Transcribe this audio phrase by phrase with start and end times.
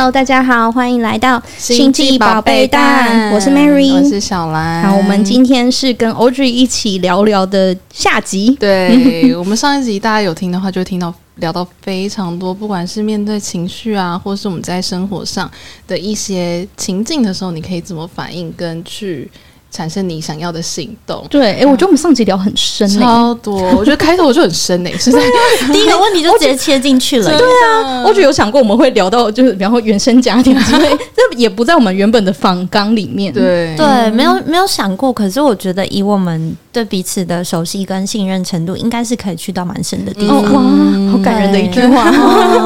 [0.00, 4.82] Hello，大家好，欢迎来到星际宝贝蛋，我是 Mary，我是小兰。
[4.82, 8.56] 好，我们今天是跟 Audrey 一起聊聊的下集。
[8.58, 15.50] 对， 我们上一集大家有听的话，就会听到聊到非常多，不管是面对情绪啊，或是我们在生活上
[15.86, 19.30] 的一些情境的时候，你可以怎么反应跟去。
[19.70, 21.24] 产生你想要的行动。
[21.30, 23.60] 对，哎、欸，我觉得我们上集聊很深、欸，超多。
[23.76, 25.20] 我觉得开头我就很深诶、欸，是在
[25.72, 27.30] 第一个问题就直接切进去了。
[27.38, 33.32] 对啊，我觉得有想过我们会聊到，就是比方说原生家庭之类，这也不在我们原本的访纲里面。
[33.32, 35.12] 对对，没有没有想过。
[35.12, 40.42] 可是我觉得以我们对彼此的熟悉跟信任程度，应该是可以去到蛮深的地方。
[40.46, 42.10] 嗯、哇，好感人的一句话。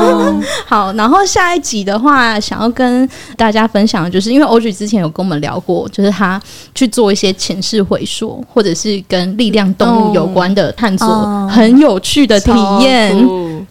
[0.65, 6.41] 好，然后下一集的话，想要跟大家分享的就是，因为 Audrey 之前有跟我们聊过，就是他
[6.75, 6.89] 去。
[6.95, 13.13] 做一些前世回溯，或者是跟力量动物有关的探索，哦、很有趣的体验。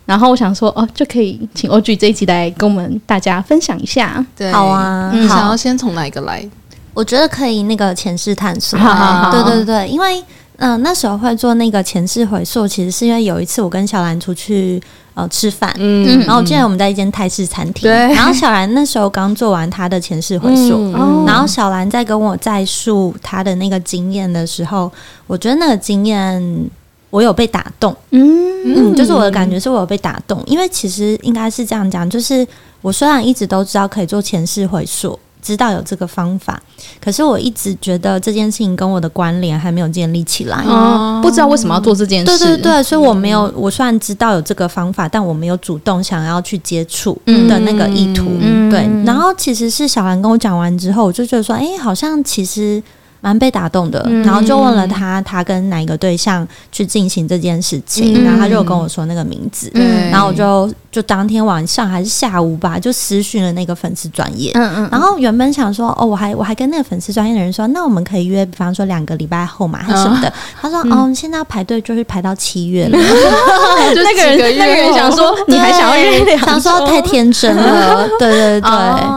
[0.05, 4.25] 然后我想说，哦，就可以请 Audrey 这一集来跟我们大家分享一下。
[4.35, 6.45] 对，好啊，你想要先从哪一个来？
[6.93, 8.77] 我觉得可以那个前世探索。
[8.79, 10.19] 好好好，对对对，因为
[10.57, 14.81] 嗯、呃，那时候会做那个前世回溯，其实是因为有一次我跟小兰出去。
[15.15, 24.91] 呃，吃饭，嗯，然后记得我们在一间泰式餐厅，对，然后小兰那时候刚做完她的前世回溯，嗯、然后小兰在跟我再述她的那个经验的时候，
[25.27, 26.67] 我觉得那个经验
[27.11, 28.33] 我有被打动，嗯。
[28.65, 32.47] 嗯，就是我的感觉是我有被打动，因为其实应该是这样讲，就是
[32.81, 35.19] 我虽然一直都知道可以做前世回溯。
[35.43, 36.59] 知道有这个方法，
[36.99, 42.25] 可是我一直觉得这件事情跟我的关联还没有建立起来，哦、不知道为什么要做这件事。
[42.25, 48.25] 对对对，所以我没有，我虽然知道有这个方法，但我没有主动想要去接触的那个意图。
[48.39, 52.81] 嗯、对，然后其实是小兰跟我讲完之后，我就觉得说，哎，好像其实。
[53.23, 70.27] 蛮被打动的，然后就问了他，他跟哪一个对象去进行这件事情，嗯、然后他就跟我说那个名字，嗯、然后我就就当天晚上还是下午吧，就私讯了那个粉丝专业，嗯嗯，然后原本想说，哦，我还我还跟那个粉丝专业的人说，那我们可以约，比方说两个礼拜后嘛，还是什么的。
[70.27, 72.97] 嗯、他说，哦，现在要排队就是排到七月了。
[73.95, 76.37] 那个人那个人想说， 你还想要约两？
[76.39, 78.69] 想说太天真了，对对对，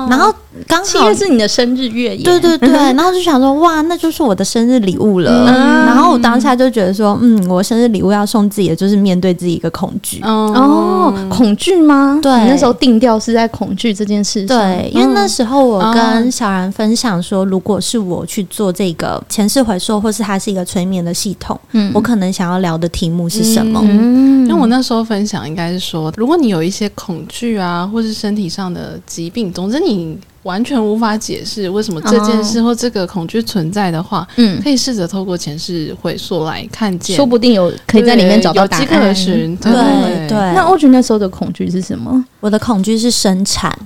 [0.09, 0.33] 然后。
[0.67, 5.47] 刚好七月是你的生日月，对对对，然后就想说哇，那就是我的生日礼物了。
[5.87, 10.21] 然后我当下就觉得说，嗯，我生日礼物要送自己的，就是面对自己一个恐惧。
[10.23, 12.19] 哦，恐惧吗？
[12.23, 14.47] 对，那时候定调是在恐惧这件事。
[14.47, 23.81] 对，因为那时候我跟小然分享说，如果是我去做这个前世回溯，或是它是一个催眠的系统，嗯，我可能想要聊的题目是什么？
[23.85, 30.17] 嗯，因为我那时候分享应该是说，如果你有一些恐惧啊，或是身体上的疾病，总之你。
[30.47, 38.87] 完全无法解释为什么这件事或这个恐惧存在的话，嗯，可以试着透过前世回溯来看见，说不定有可以在里面找到答案。
[38.87, 40.39] 对对。
[40.55, 42.25] 那 Audrey 那时候的恐惧是什么？
[42.41, 43.77] 我的恐惧是生产，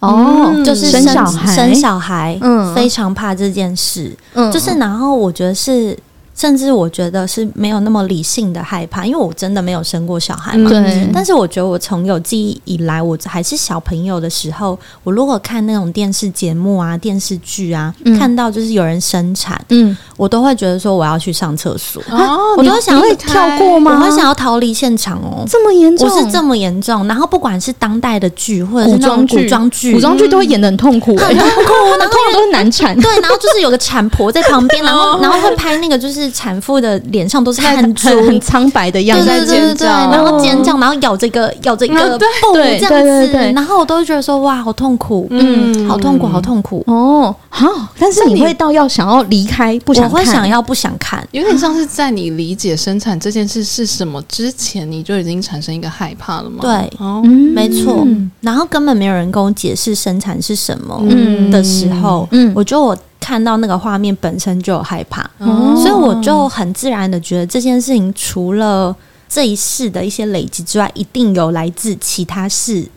[0.00, 5.96] 哦，就是生小孩，生小孩，嗯，非常怕这件事，嗯，就是然后我觉得是。
[6.36, 10.68] 甚至我觉得是没有那么理性的害怕，因为我真的没有生过小孩嘛。
[10.68, 11.08] 对。
[11.14, 22.02] 但是我觉得我从有记忆以来，我还是小朋友的时候，我如果看那种电视节目啊、电视剧啊，嗯、看到就是有人生产，嗯，我都会觉得说我要去上厕所。
[22.10, 22.38] 哦。
[22.58, 23.92] 我都会想会跳过吗？
[23.92, 25.42] 我会想要逃离现场哦。
[25.48, 26.06] 这么严重？
[26.06, 27.08] 我是这么严重。
[27.08, 32.94] 然后不管是当代的剧或者是那种古装剧，古装剧都会演的很痛苦，很痛苦，然后 都是难产。
[33.00, 36.25] 对，然后就是有个产婆在旁边， 然后然后会拍那个就是。
[36.30, 46.82] 产妇的脸上都是汗珠， 很苍白的样子，对对对对，然后尖叫，然后咬着一个咬着一个布这样子，然后我都会觉得说哇，好痛苦，嗯，好痛苦，好痛苦。
[46.86, 47.34] 哦。
[47.48, 47.66] 好，
[47.98, 56.58] 但是你会到要想要离开，不想看，我会想要不想看，有点像是在你理解生产这件事是什么之前，你就已经产生一个害怕了吗？
[56.60, 57.22] 对，哦，
[57.54, 58.06] 没错。
[58.42, 61.02] 然后根本没有人跟我解释生产是什么
[61.50, 62.96] 的时候，嗯，我觉得我。
[63.26, 68.94] 看到那个画面本身就有害怕，哦、所以我就很自然的觉得这件事情除了
[69.28, 72.88] 这一世的一些累积之外，一定有来自其他世的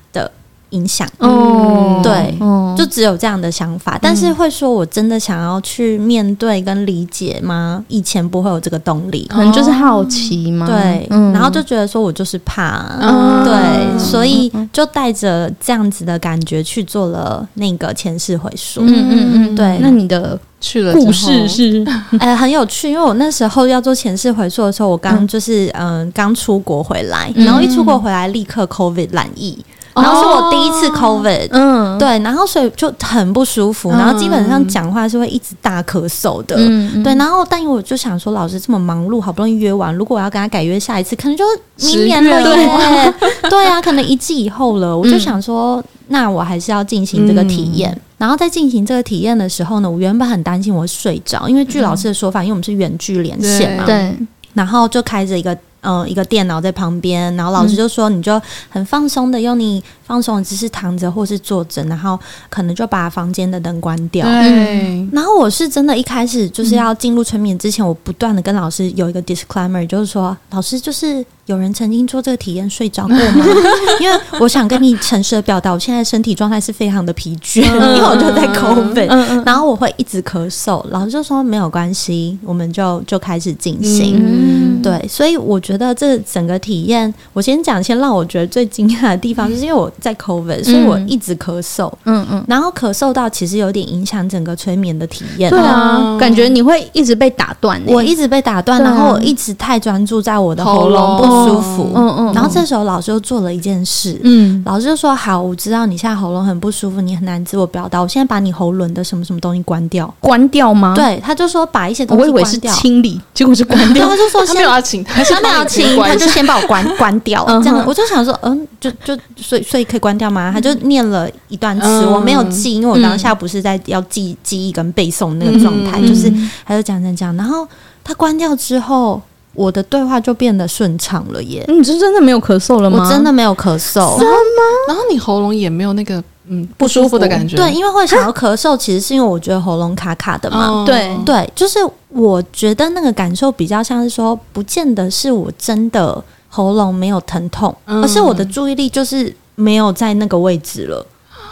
[0.71, 1.07] 影响。
[1.19, 3.98] 哦，对，哦、就只有这样的想法。
[4.01, 7.83] 但是会说我真的想要去面对跟理解吗？
[7.88, 10.66] 以前不会有这个动力，可能就是好奇嘛。
[10.66, 18.81] 对，嗯、然后就觉得说我就是怕，嗯、对，所以就带着这样子的感觉去做了那个前世回溯。
[18.81, 19.77] 嗯嗯嗯，对。
[19.81, 21.86] 那你的去了故事是，
[22.19, 29.57] 哎，很有趣，因为我那时候要做前世回溯的时候，我刚就是嗯刚出国回来，然后一出国回来立刻 COVID 染疫，
[29.95, 36.56] 然后是我第一次 COVID，嗯，对，然后所以就很不舒服，然后基本上讲话是会一直大咳嗽的，
[37.03, 41.44] 对，然后但因为我就想说，老师这么忙碌，好不容易约完，如果我要跟他改约下一次，可能就
[41.77, 43.13] 明年了耶，
[43.50, 45.83] 对啊，可能一季以后了，我就想说。
[46.12, 47.91] 那我还是要进行这个体验。
[47.91, 54.18] 嗯、然后在进行这个体验的时候呢，我原本很担心我会睡着，因为据老师的说法，嗯、因为我们是远距连线嘛，对，
[54.56, 55.56] 然后就开着一个。
[55.81, 62.20] 嗯，一个电脑在旁边，然后老师就说，你就很放松的用你放松的姿势躺着或是坐着，然后
[62.50, 64.26] 可能就把房间的灯关掉。
[64.26, 65.08] 对。
[65.12, 71.24] 然后我是真的，一开始就是要进入催眠之前，我不断的跟老师有一个 disclaimer，就是说，老师就是。
[71.50, 73.44] 有人曾经做这个体验睡着过吗？
[74.00, 80.86] 因为我想跟你诚实的表达，我现在身体状态是非常的疲倦，因为我就在 COVID，然后我会一直咳嗽。
[80.90, 84.18] 老师就说没有关系，我们就就开始进行。
[84.20, 95.50] 嗯、对，所以我觉得这整个体验，我先讲，先让我觉得最惊讶的地方， 就是因为我在 COVID，所以我一直咳嗽，嗯嗯，然后咳嗽到其实有点影响整个催眠的体验。
[95.50, 101.40] 对啊，感觉你会一直被打断，我一直被打断，然后我一直太专注在我的喉咙不。
[101.40, 114.07] 舒服，嗯嗯，然后这时候老师又做了一件事，嗯，老师就说：“好，我知道你现在喉咙很不舒服，你很难自我表达，我现在把你喉轮的什么什么东西关掉，关掉吗？”对，他就说把一些东西关掉，我以为是清理，结果是关掉。
[114.07, 117.46] 他就说他没有要请，他没有要清，他就先把我关关掉。
[117.63, 120.51] 这样，我就想说，嗯，就就所以所以可以关掉吗？
[120.53, 126.31] 他就念了一段词，我没有记，因为我当下不是在要记记忆跟背诵那个状态，就是
[126.65, 127.68] 他就讲讲讲，然后
[128.03, 129.21] 他关掉之后。
[129.56, 131.65] 我的对话就变得顺畅了耶！
[131.68, 133.03] 你是真的没有咳嗽了吗？
[133.03, 134.62] 我真的没有咳嗽，真的吗？
[134.88, 137.57] 然后你喉咙也没有那个嗯不舒服的感觉？
[137.57, 140.68] 对，因为会想要咳嗽，其实是因为我觉得喉咙卡卡的嘛。
[140.68, 151.06] 哦、对对，就是我觉得那个感受比较像是说，不见得是我真的喉咙没有疼痛，嗯、而是我的注意力就是没有在那个位置了。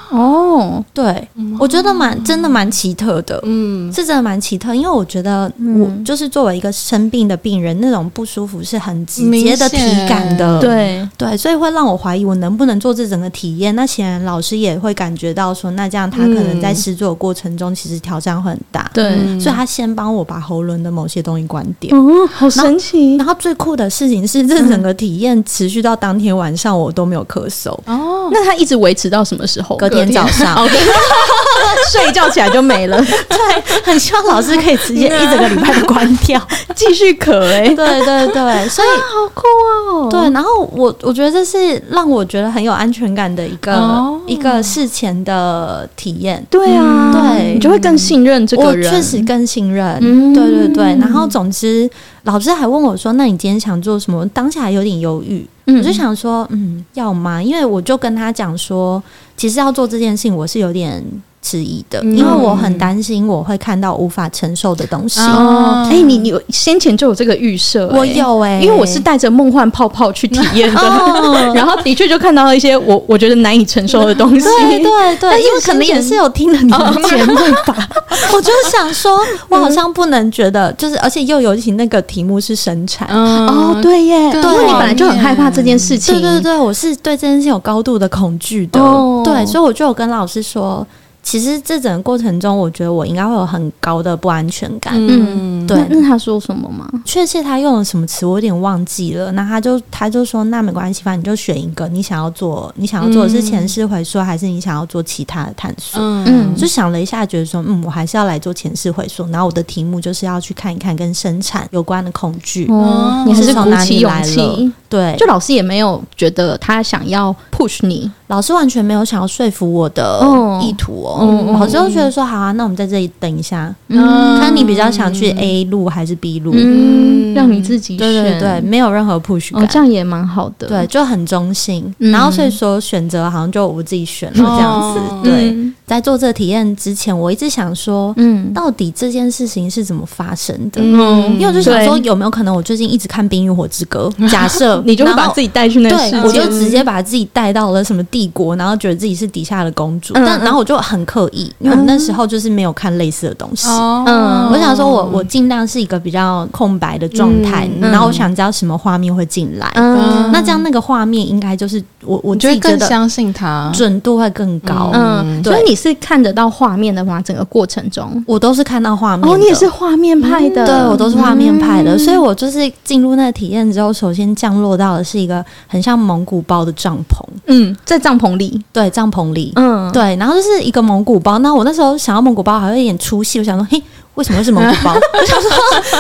[0.10, 1.28] 哦，对，
[1.60, 9.78] 我觉得蛮真的蛮奇特的，嗯，是真的蛮奇特，因为我觉得我就是作为一个生病的病人，那种不舒服是很直接的体
[10.08, 11.08] 感的，对。
[11.18, 13.76] 对，所以会让我怀疑我能不能做这整个体验。
[13.76, 23.16] 那显然老师也会感觉到说，那这样他可能在试做的过程中其实挑战会很大，对，所以他先帮我把喉咙的某些东西关掉，嗯，好神奇。
[23.16, 27.70] 然后最酷的事情是，这整个体验持续到当天晚上，我都没有咳嗽。
[27.86, 29.78] 哦，那他一直维持到什么时候？
[29.78, 30.56] 隔天早上，
[31.92, 32.98] 睡一觉起来就没了。
[33.02, 33.38] 对，
[33.84, 36.42] 很希望老师可以直接 一整个礼拜的关掉，
[36.76, 37.40] 继续咳。
[37.52, 39.44] 哎，对对对，所以好酷
[39.92, 40.08] 哦。
[40.10, 43.82] 对，然后我我觉得这是让我觉得很有安全感的一个
[44.26, 46.46] 一个事前的体验。
[46.50, 49.98] 对啊，对，你就会更信任这个人，确实更信任。
[50.02, 50.84] 嗯，对对对。
[51.00, 51.90] 然后总之，
[52.24, 55.48] 老师还问我说：“那你今天想做什么？”当下还有点犹豫。
[55.68, 57.44] 我就想说，嗯，要吗？
[57.44, 59.04] 因为我就跟他讲说，
[59.38, 61.02] 其实要做这件事情，我是有点。
[61.42, 65.20] 质疑的，因为我很担心我会看到无法承受的东西。
[65.22, 67.88] 哦，哎，你你先前就有这个预设？
[67.94, 70.82] 我有哎，因为我是带着梦幻泡泡去体验的，
[71.56, 74.46] 然后的确就看到了一些我我觉得难以承受的东西。
[74.46, 77.36] 对对对，因为可能也是有听了你的节目
[77.66, 77.88] 吧。
[78.34, 79.18] 我就想说，
[79.48, 83.08] 我好像不能觉得，就是而且又尤其那个题目是生产。
[83.10, 86.14] 哦，对耶，因为你本来就很害怕这件事情。
[86.16, 88.80] 对对对，我是对这件事有高度的恐惧的。
[89.24, 90.86] 对，所以我就有跟老师说。
[91.28, 94.94] 其实这整个过程中，我觉得我应该会有很高的不安全感。
[94.96, 95.86] 嗯，对。
[95.90, 96.90] 那他说什么吗？
[97.04, 99.30] 确切他用了什么词，我有点忘记了。
[99.34, 106.00] 那他就他就说，那没关系，反正你就选一个，你想要做，你想要做的是前世回溯，还是你想要做其他的探索？
[106.02, 109.28] 嗯，就想了一下，觉得说，嗯，我还是要来做前世回溯。
[109.28, 112.68] 然后我的题目就是要去看一看跟生产有关的恐惧。
[112.72, 114.72] 哦，你还是从哪里来了？
[114.88, 120.20] 对，就老师也没有觉得他想要 push 你，老师完全没有想要说服我的
[120.62, 121.58] 意图哦。
[121.60, 128.00] 老师就觉得说好啊，那我们在这里等一下，嗯看你比较想去 A 路还是 B 路，嗯让你自己选。
[128.00, 130.68] 对对对，没有任何 push 感，这样也蛮好的。
[130.68, 131.94] 对，就很中性。
[132.00, 135.00] 然后所以说选择好像就我自己选了这样子。
[135.24, 135.56] 对，
[135.86, 140.82] 在做这个体验之前，我一直想说，嗯，到底这件事情是怎么发生的？
[140.82, 144.12] 嗯，因为我就想说，有没有可能我最近一直看《冰与火之歌》？
[144.30, 150.16] 假设 你就会把自己带去那个世界，我就直接把自己带到了什么帝国，然后觉得自己是底下的公主。
[150.16, 151.54] 但然后我就很刻意。
[151.60, 168.24] 因为那时候就是没有看类似的东西，嗯，我想说我我尽量是一个比较空白的状态，然后我想知道什么画面会进来，嗯，那这样那个画面应该就是我我自己觉得更相信它，准度会更高，嗯，所以你是看得到画面的话，整个过程中？
[168.26, 183.38] 我都是看到画面，哦，你也是画面派的，对，我都是画面派的，所以我就是进入那个体验之后，首先降落到的是一个很像蒙古包的帐篷，嗯，在帐篷里，对，帐篷里，嗯，对，然后就是一个蒙古包，那我那时候想要蒙古包，还有一点出戏。
[183.38, 183.84] 我想说，嘿，
[184.14, 184.94] 为什么会是蒙古包？
[185.12, 185.52] 我想说，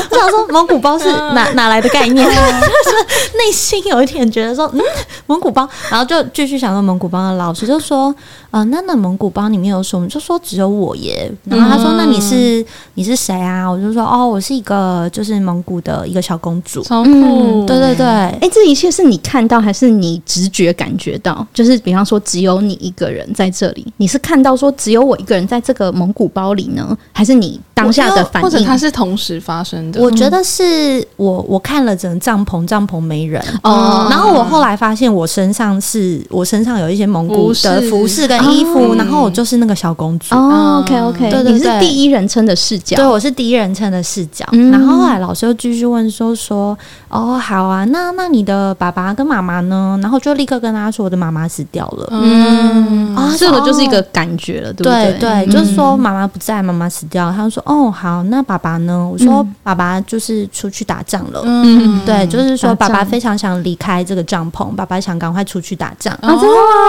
[0.09, 2.25] 我想说，蒙古包是 哪哪来的概念？
[2.25, 4.79] 就 是内心有一点觉得说，嗯，
[5.25, 5.67] 蒙古包。
[5.89, 8.15] 然后就继续想说蒙古包的老师就说，
[8.51, 10.07] 呃，那那蒙古包里面有什么？
[10.07, 11.31] 就说只有我耶。
[11.45, 13.67] 然后他说，那你是你是谁啊？
[13.67, 16.81] 我就说，哦，我是一个就是蒙古的一个小公主。
[16.83, 18.05] 超酷，对对对。
[18.05, 21.45] 哎，这一切是你看到还是你直觉感觉到？
[21.53, 28.49] 就是比方说，只有你一个人在这里，你是看到说只有我一个人在这个蒙古包里呢，还是你当下的反应？
[28.49, 30.01] 或者它是同时发生的？
[30.01, 34.07] 我觉得是我我看了整个帐篷，帐篷没人哦。
[34.09, 40.35] 然后我后来发现，我身上是我身上有一些蒙古的服饰跟衣服，然后我就是那个小公主。
[40.35, 44.45] 哦，OK OK，对对，你是第一人称的视角，对，我是第一人称的视角。
[44.71, 46.77] 然后后来老师又继续问说说，
[47.09, 49.97] 哦，好啊，那那你的爸爸跟妈妈呢？
[50.01, 52.07] 然后就立刻跟他说，我的妈妈死掉了。
[52.11, 55.17] 嗯啊，这个就是一个感觉了，对不对？
[55.19, 57.31] 对，就是说妈妈不在，妈妈死掉。
[57.31, 59.07] 他就说，哦，好，那爸爸呢？
[59.11, 61.41] 我说爸爸就是出去打仗了。
[61.45, 66.13] 嗯，对，就是说爸爸非常想离开这个帐篷，爸爸想赶快出去打仗。
[66.21, 66.47] 啊，真的？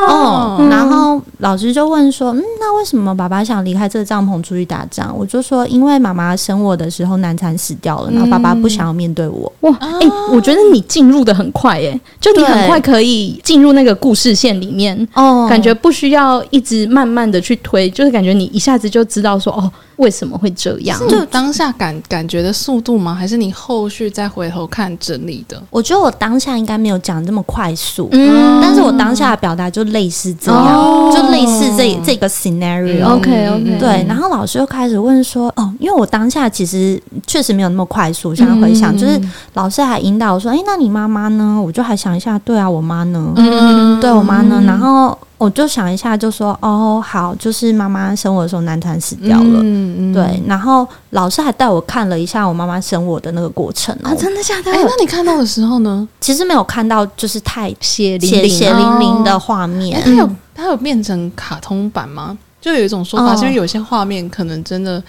[0.08, 5.14] 哦，然后老师就问说，嗯，那为什么爸爸想离开这个帐篷出去打仗？
[5.16, 9.52] 我就说，因为妈妈生我的时候难产死掉了，然后爸爸不想要面对我。
[9.60, 19.72] 哇，哎，我觉得你进入的很快，哎，就你很快可以进入那个故事线里面，哦，感觉不需要一直慢慢的去推，就是感觉你一下子就知道说，哦。
[19.98, 20.98] 为什么会这样？
[21.08, 23.14] 就当下感感觉的速度吗？
[23.14, 25.62] 还是你后续再回头看整理的？
[25.70, 33.04] 我觉得我当下应该没有讲这么快速，嗯，但是我当下的表达就类似这样，哦、就类似这这个 scenario。
[33.04, 34.04] OK OK，对。
[34.08, 39.20] 然后老师又开始问说：“哦，因为我当下其实确实没有那么快速。”现在回想，嗯、就是
[39.54, 43.32] 老师还引导我说：“哎，那你妈妈呢？”我就还想一下，对啊，我妈呢？
[43.36, 44.62] 嗯，对我妈呢？
[44.64, 45.18] 然后。
[45.38, 50.42] 我就想一下，就说哦，好，就是妈妈生我的时候难产死掉了，嗯嗯，对。
[50.46, 54.72] 然后老师还带我看了一下我妈妈生我的那个过程啊，真的假的？
[54.72, 56.06] 哎，那你看到的时候呢？
[56.20, 60.02] 其实没有看到，就是太血血血淋淋的画面。
[60.04, 62.36] 它有它有变成卡通版吗？
[62.60, 65.02] 就有一种说法，因为有些画面可能真的。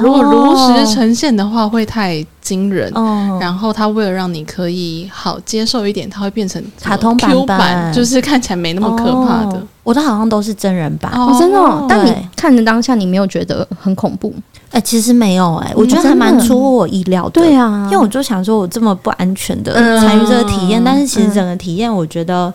[0.00, 2.90] 如果如实呈现的话，会太惊人。
[2.94, 9.62] 哦，然后他为了让你可以好接受一点，他会变成卡通版版，就是看起来没那么可怕的。
[9.82, 11.86] 我的好像都是真人版，哦，真的。
[11.88, 14.32] 但你看的当下，你没有觉得很恐怖？
[14.70, 17.30] 哎，其实没有，哎，我觉得还蛮出乎我意料的。
[17.30, 22.52] 对啊，因为我就想说，我这么不安全的参与这个体验，但是其实整个体验，我觉得。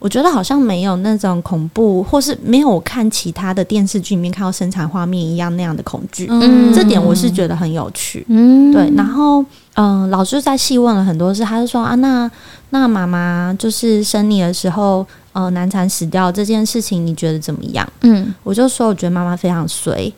[0.00, 6.26] 我觉得好像没有那种恐怖，或是没有我看其他的电视剧里面看到生产画面一样那样的恐惧。
[6.30, 8.24] 嗯，这点我是觉得很有趣。
[8.28, 8.90] 嗯，对。
[8.96, 9.42] 然后，
[9.74, 12.28] 嗯、呃，老师在细问了很多事，他就说啊，那
[12.70, 17.86] 那妈妈就是生你的时候，呃，难产死掉这件事情，你觉得怎么样？
[18.00, 20.10] 嗯，我就说我觉得妈妈非常衰。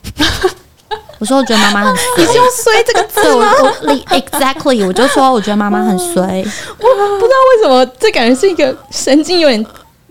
[1.23, 3.53] 我说我觉得妈妈很衰，你是用“衰”这个字吗？
[3.61, 6.45] 我我 exactly，我就说我觉得妈妈很衰。
[6.81, 6.89] 我
[7.21, 9.65] 不知道为什么，这感觉是一个神经有点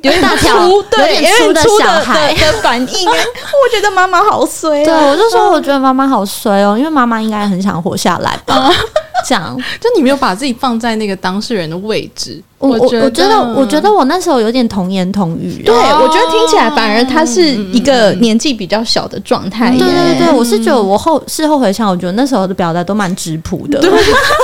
[0.04, 3.10] 有点大条、对，有点粗的小孩的反应。
[3.10, 4.86] 我觉得妈妈好衰。
[4.86, 8.72] 对，我就说我觉得妈妈好衰哦，因为妈妈应该很想活下来吧。
[9.28, 12.42] 这样， 就你没有把自己放在那个当事人的位置。
[12.62, 15.64] 我我我觉得，我觉得我那时候有点童言童语。
[15.66, 17.42] 对，我觉得听起来反而他是
[17.74, 19.72] 一个年纪比较小的状态。
[19.72, 23.82] 对对对，我是觉得我后事后回想，我觉得那时候的表达都蛮质朴的。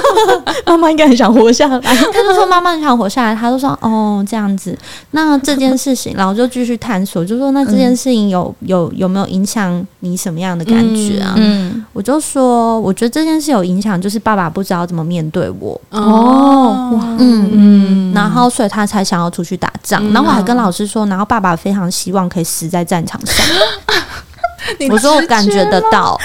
[0.66, 4.78] 妈妈应该很想活下来，他就说妈妈很想活下来，他就说哦这样子。
[5.12, 11.34] 那这件事情，然后就继续探索，就说那这件事情有有有没有影响你什么样的感觉啊？
[11.38, 15.80] 嗯，我就说我觉得这件事有影响，就是爸爸不知道怎么面对我。
[15.92, 18.07] 哦，哇，嗯嗯。
[18.14, 20.04] 然后，所以他才想要出去打仗。
[20.14, 23.46] 然后我还跟老师说，然后爸爸非常希望可以死在战场上。
[24.90, 26.20] 我说我感觉得到，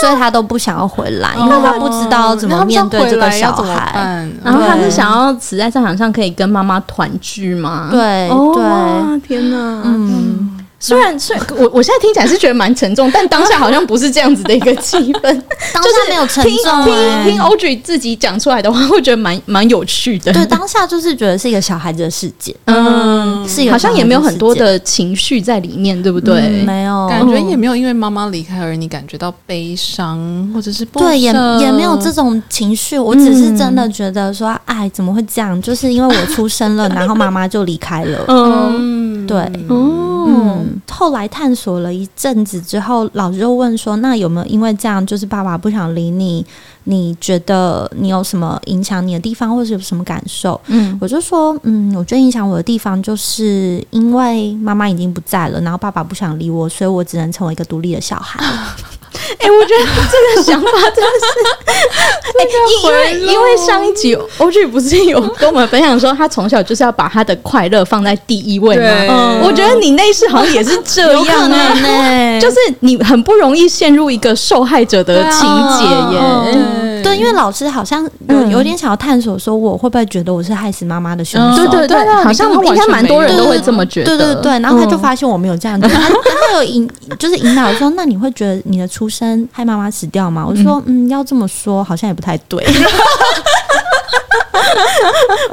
[0.00, 4.26] 所以他都不想要回来，因为他不知道怎么面对这个小孩。
[4.42, 7.88] 然后他是想要死在战场上，可以跟妈妈团聚吗？
[7.90, 10.37] 对对，天哪，嗯。
[10.80, 15.22] 虽然虽然我我现在听起来是觉得蛮沉重，但当下好像不是这样子的一个气氛，
[15.74, 16.84] 当下没有沉重。
[16.84, 20.32] 听听 Audrey 自己讲出来的话，会觉得蛮蛮有趣的。
[20.32, 26.62] 对，当下就是觉得是一个小孩子的世界，嗯，是好像也没有很多的情绪在里面，对不对？
[26.64, 30.18] 没有，感觉也没有因为妈妈离开而你感觉到悲伤
[30.54, 32.96] 或者是不对，也也没有这种情绪。
[32.96, 35.60] 我只是真的觉得说，哎，怎么会这样？
[35.60, 38.24] 就是因为我出生了， 然后妈妈就离开了。
[38.28, 40.67] 嗯，对，嗯。
[40.90, 46.44] 后来探索了一阵子之后，老师就问说：“那有没有因为这样，就是爸爸不想理你？
[46.84, 58.42] 你觉得你有什么影响你的地方，或者有什么感受？”嗯，我就说：“嗯，我觉得影响我的地方，就是因为妈妈已经不在了，然后爸爸不想理我，所以我只能成为一个独立的小孩。”
[59.38, 68.88] 哎、欸，我觉得这个想法真的是， 哎、欸，因为因为上一集欧剧不是有跟我们分享说，他从小就是要把他的快乐放在第一位吗？
[69.08, 75.40] 嗯、我觉得你那次好像也是这 样啊、欸，就是你很不容易陷入一个受害者的情
[75.78, 76.87] 节耶。
[77.08, 81.66] 对，因为老师好像有有点想要探索，说我会不会觉得我是害死妈妈的凶手？
[81.68, 84.16] 对对对，好像应该蛮多人都会这么觉得。
[84.16, 86.88] 对对对，然后他就发现我没有这样子， 他有引，
[87.18, 90.44] 就是引导说，那你会觉得你的出生害妈妈死掉吗？
[90.46, 92.64] 我就说，嗯，要这么说好像也不太对。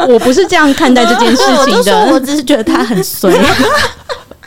[0.08, 3.34] 我不是这样看待这件事情的， 我，我只是觉得他很衰。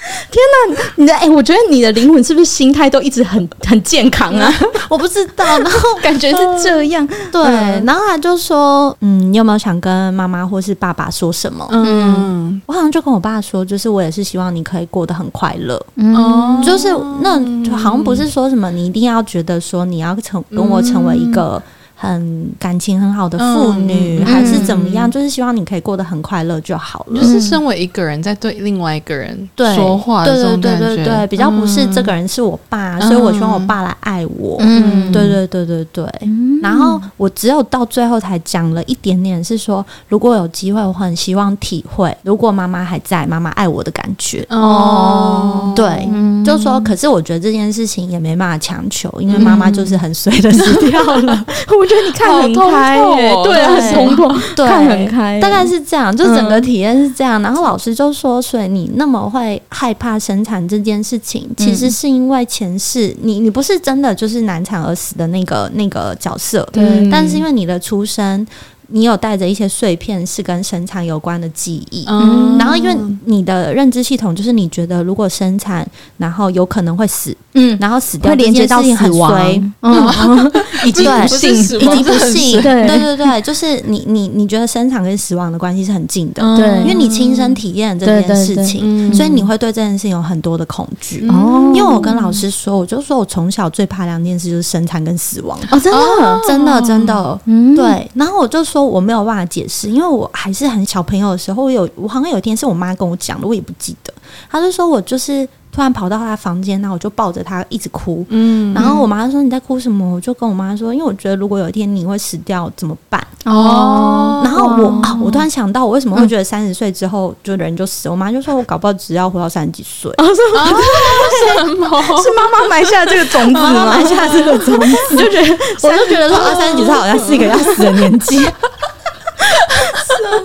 [0.30, 4.52] 天哪，你的哎、欸，我觉得你的灵魂是不是心态都一直很很健康啊？
[4.88, 7.06] 我不知道， 然后感觉是这样。
[7.30, 7.42] 对，
[7.84, 15.80] 然后他就说：“嗯，你有没有想跟妈妈或是爸爸说什么？”嗯，我好像就跟我爸说，就是我也是希望你可以过得很快乐。
[15.96, 16.88] 嗯，就是
[17.20, 17.38] 那
[17.76, 21.62] 好像不是说什么你一定要觉得说你要成跟我成为一个。
[22.00, 25.08] 很感情很好的妇女，嗯、还是怎么样？
[25.08, 27.20] 嗯、就是希望你可以过得很快乐就好了。
[27.20, 29.36] 就是身为一个人在对另外一个人
[29.74, 34.56] 说话的这种感觉，对对对对对，比较不是这个人是我爸，嗯、所以我希望我爸来爱我。
[34.60, 36.04] 嗯，对对对对对。
[36.20, 44.46] 嗯、然后我只有到最后才讲了一点点，是说如果有机会，我很希望体会，如果妈妈还在，妈妈爱我的感觉。
[44.50, 51.44] 哦，对，嗯、就说，可是我觉得这件事情也没办法强求，因为妈妈就是很随的死掉了。
[51.78, 54.16] 我觉得你看很开耶，对啊，很通
[54.54, 57.40] 透，看很开，大概是这样，就整个体验是这样。
[57.42, 68.46] 然后老师就说：“所以你那么会害怕生产这件事情，其实是因为前世你你不是真的就是难产而死的那个那个角色，对，但是因为你的出生。”
[68.90, 80.52] 你有带着一些碎片是跟生产有关的记忆，嗯，然后因为你的认知系统就是你觉得如果生产，然后有可能会死，嗯，然后死掉会连接到死亡，嗯，
[80.86, 82.86] 已经不幸，已经不幸，对。
[82.88, 91.28] 对对对，就是你你你觉得生产跟死亡的关系是很近的，对，因为你亲身体验这件事情，所以你会对这件事情有很多的恐惧。
[91.28, 98.77] 哦，因为我跟老师说，我就说我从小最怕两件事就是生产跟死亡，哦，真的，真的，真的，嗯，对，然后我就说。
[98.84, 104.12] 我没有办法解释，因为我还是很小朋友的时候，我有我好像有一天是我妈跟我讲的，我也不记得。
[104.50, 108.24] 她就说我就是突然跑到他房间，那我就抱着他一直哭。
[108.30, 110.14] 嗯，然后我妈说你在哭什么？
[110.14, 113.24] 我就跟我妈说，因为我觉得如果有一天你会死掉怎么办？
[113.44, 118.08] 哦，然后我啊，我突然想到，我为什么会觉得三十岁之后就人就死？
[118.08, 120.10] 我妈就说我搞不好只要活到三十几岁。
[120.18, 121.86] 哦，什么？
[122.22, 123.86] 是妈妈埋下这个种子吗？
[123.86, 128.46] 埋下这个种子， 就觉得我就觉得说三十几岁好像是一个要死的年纪。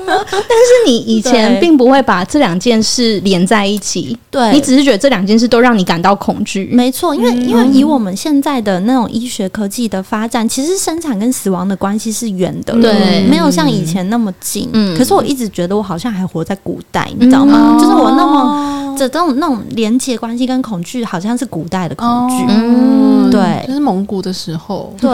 [0.05, 6.69] 但是你以前并不会把这两件事连在一起，对，你只是觉得这两件事都让你感到恐惧。
[6.71, 14.69] 没错，因为因为以我们现在的那种医学科技的发展，其实生产跟死亡的关系是远的，对，没有像以前那么近。
[14.73, 17.77] 嗯，可是我一直觉得我好像还活在古代，你知道吗？
[17.79, 22.45] 就是我那么这种那种连接关系跟恐惧，好像是古代的恐惧。
[22.49, 25.09] 嗯，对，就是蒙古的时候，对，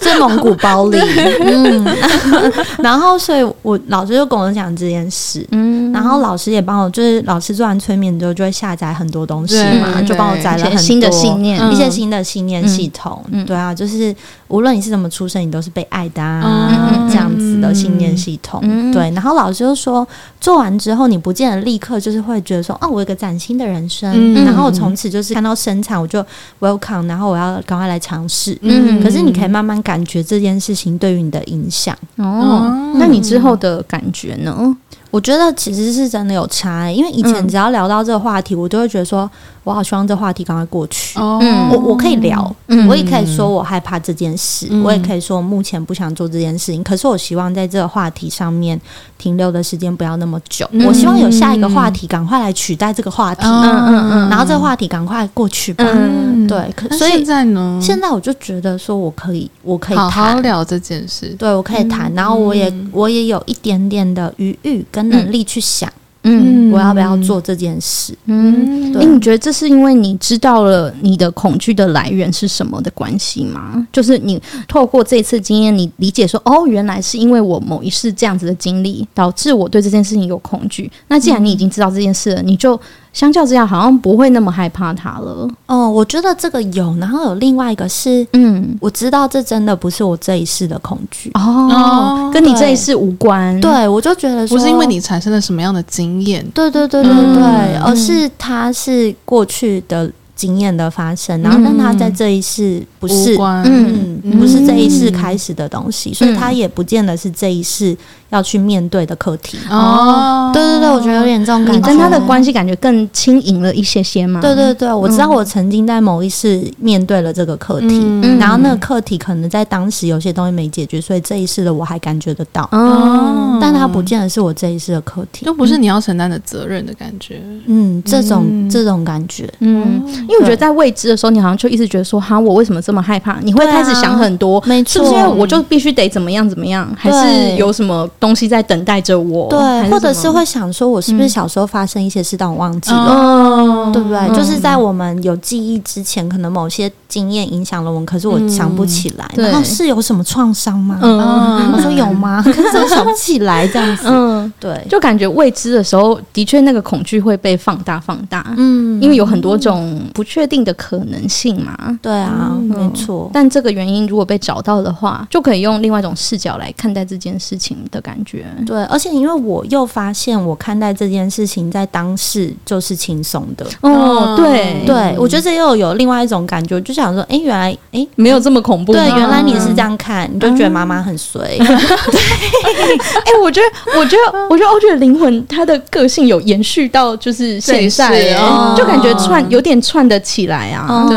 [0.00, 0.98] 在 蒙古包里。
[1.44, 1.84] 嗯，
[2.78, 3.78] 然后所以我。
[3.88, 14.14] 老师就跟我讲这件事，嗯，然后老师也帮我，就是老师做完催眠之后，就会下载很多东西嘛，就帮我载了很多新的信念，一些新的信念系统，对啊，就是
[14.50, 18.60] 无论你是怎么出生，你都是被爱的啊，这样子的信念系统，
[18.92, 19.10] 对。
[19.12, 20.06] 然后老师就说，
[20.40, 26.24] 做完之后，你不见得立刻就是会觉得说，哦，我有个崭新的人生，然后我从此就是看到生产，我就
[26.60, 33.80] welcome，然后我要赶快来尝试，嗯，可是你可以慢慢感觉这件事情对于你的影响，哦，那你之后的。
[33.90, 34.76] 感觉呢？
[35.10, 39.28] 我觉得其实是真的有差，欸，因为以前只要聊到这个话题，嗯、我都会觉得说。
[39.62, 41.18] 我好希望这话题赶快过去。
[41.18, 46.82] 嗯，我我可以聊，嗯，我也可以说我害怕这件事，我也可以说我目前不想做这件事情。
[46.82, 48.80] 可是我希望在这个话题上面
[49.18, 50.68] 停留的时间不要那么久。
[50.86, 53.42] 我希望有下一个话题赶快来取代这个话题。
[53.44, 55.84] 嗯嗯嗯，然后这个话题赶快过去吧。
[55.86, 56.72] 嗯，对。
[56.74, 57.78] 可所以现在呢？
[57.82, 61.34] 现在我就觉得说我可以，我可以好好聊这件事。
[61.38, 65.92] 对，我可以谈，然后我也我也有一点点的余裕跟能力去想。
[66.22, 68.14] 嗯，我要不要做这件事？
[68.26, 73.86] 嗯，对，欸，你觉得这是因为你知道了你的恐惧的来源是什么的关系吗？
[73.92, 80.90] 就是你透过这次经验，你理解说，哦，原来是因为我某一世这样子的经历，导致我对这件事情有恐惧。
[81.08, 82.78] 那既然你已经知道这件事了，你就。
[83.12, 85.48] 相较之下，好像不会那么害怕他了。
[85.66, 93.60] 哦，我觉得这个有，然后有另外一个是，嗯，我知道这真的不是我这一世的恐惧哦，跟你这一世无关。
[93.60, 100.10] 对，我就觉得说，不是因为你产生了什么样的经验，对对对对对，而是它是过去的。
[100.40, 107.94] 经验的发生，然后但他在这一世不是，嗯，不是这一世开始的东西，所以他也不见得是这一世
[108.30, 109.58] 要去面对的课题。
[109.68, 114.40] 哦，对对对，我觉得有点这种感觉，你跟他的关系感觉更轻盈了一些些嘛。
[114.40, 118.00] 对对对，我知道我曾经在某一世面对了这个课题，
[118.38, 122.66] 然后那个课题可能在当时有些东西没解决，所以这一世的我还感觉得到。
[122.72, 127.42] 哦，但他不见得是我这一世的课题，都不是你要承担的责任的感觉。
[127.66, 130.00] 嗯，这种这种感觉，嗯。
[130.30, 133.38] 因为我觉得在未知的时候，你好像就一直觉得说，哈，我为什么这么害怕？
[133.42, 139.48] 你会开始想很多，没错，是不是因为我就必须得怎么样怎么样，还是有什么东西在等待着我？
[139.48, 144.36] 对，或者是会想说，我是不是小时候发生一些事，但我忘记了，对不对？
[144.36, 149.30] 就是在我们有记忆之前，可能某些经验影响了我，可是我想不起来。
[149.36, 150.98] 然后是有什么创伤吗？
[151.02, 152.40] 嗯，我说有吗？
[152.46, 154.06] 可是我想不起来这样子。
[154.06, 158.54] 嗯，对，就感觉未知的时候，的确那个恐惧会被放大放大。
[158.56, 160.00] 嗯，因为有很多种。
[160.14, 161.98] 不确定的可能性嘛？
[162.00, 163.30] 对啊，嗯、没错。
[163.32, 168.46] 但这个原因如果被找到的话，就可以用另外一种视角来看待这件事情的感觉。
[168.66, 173.66] 对，而且因为我又发现，我看待这件事情在当时就是轻松的。
[173.80, 178.92] 哦，对对，我觉得这又有另外一种感觉，就想说，哎，原来哎没有这么恐怖。
[178.92, 181.40] 对，原来你是这样看，嗯、你就觉得妈妈很随。
[181.40, 190.10] 对，哎，我觉得，我觉得，我觉得欧剧的灵魂，他的个性有延续到就是现在，哦、就感觉串有点串。
[190.10, 191.16] 得起来啊，对，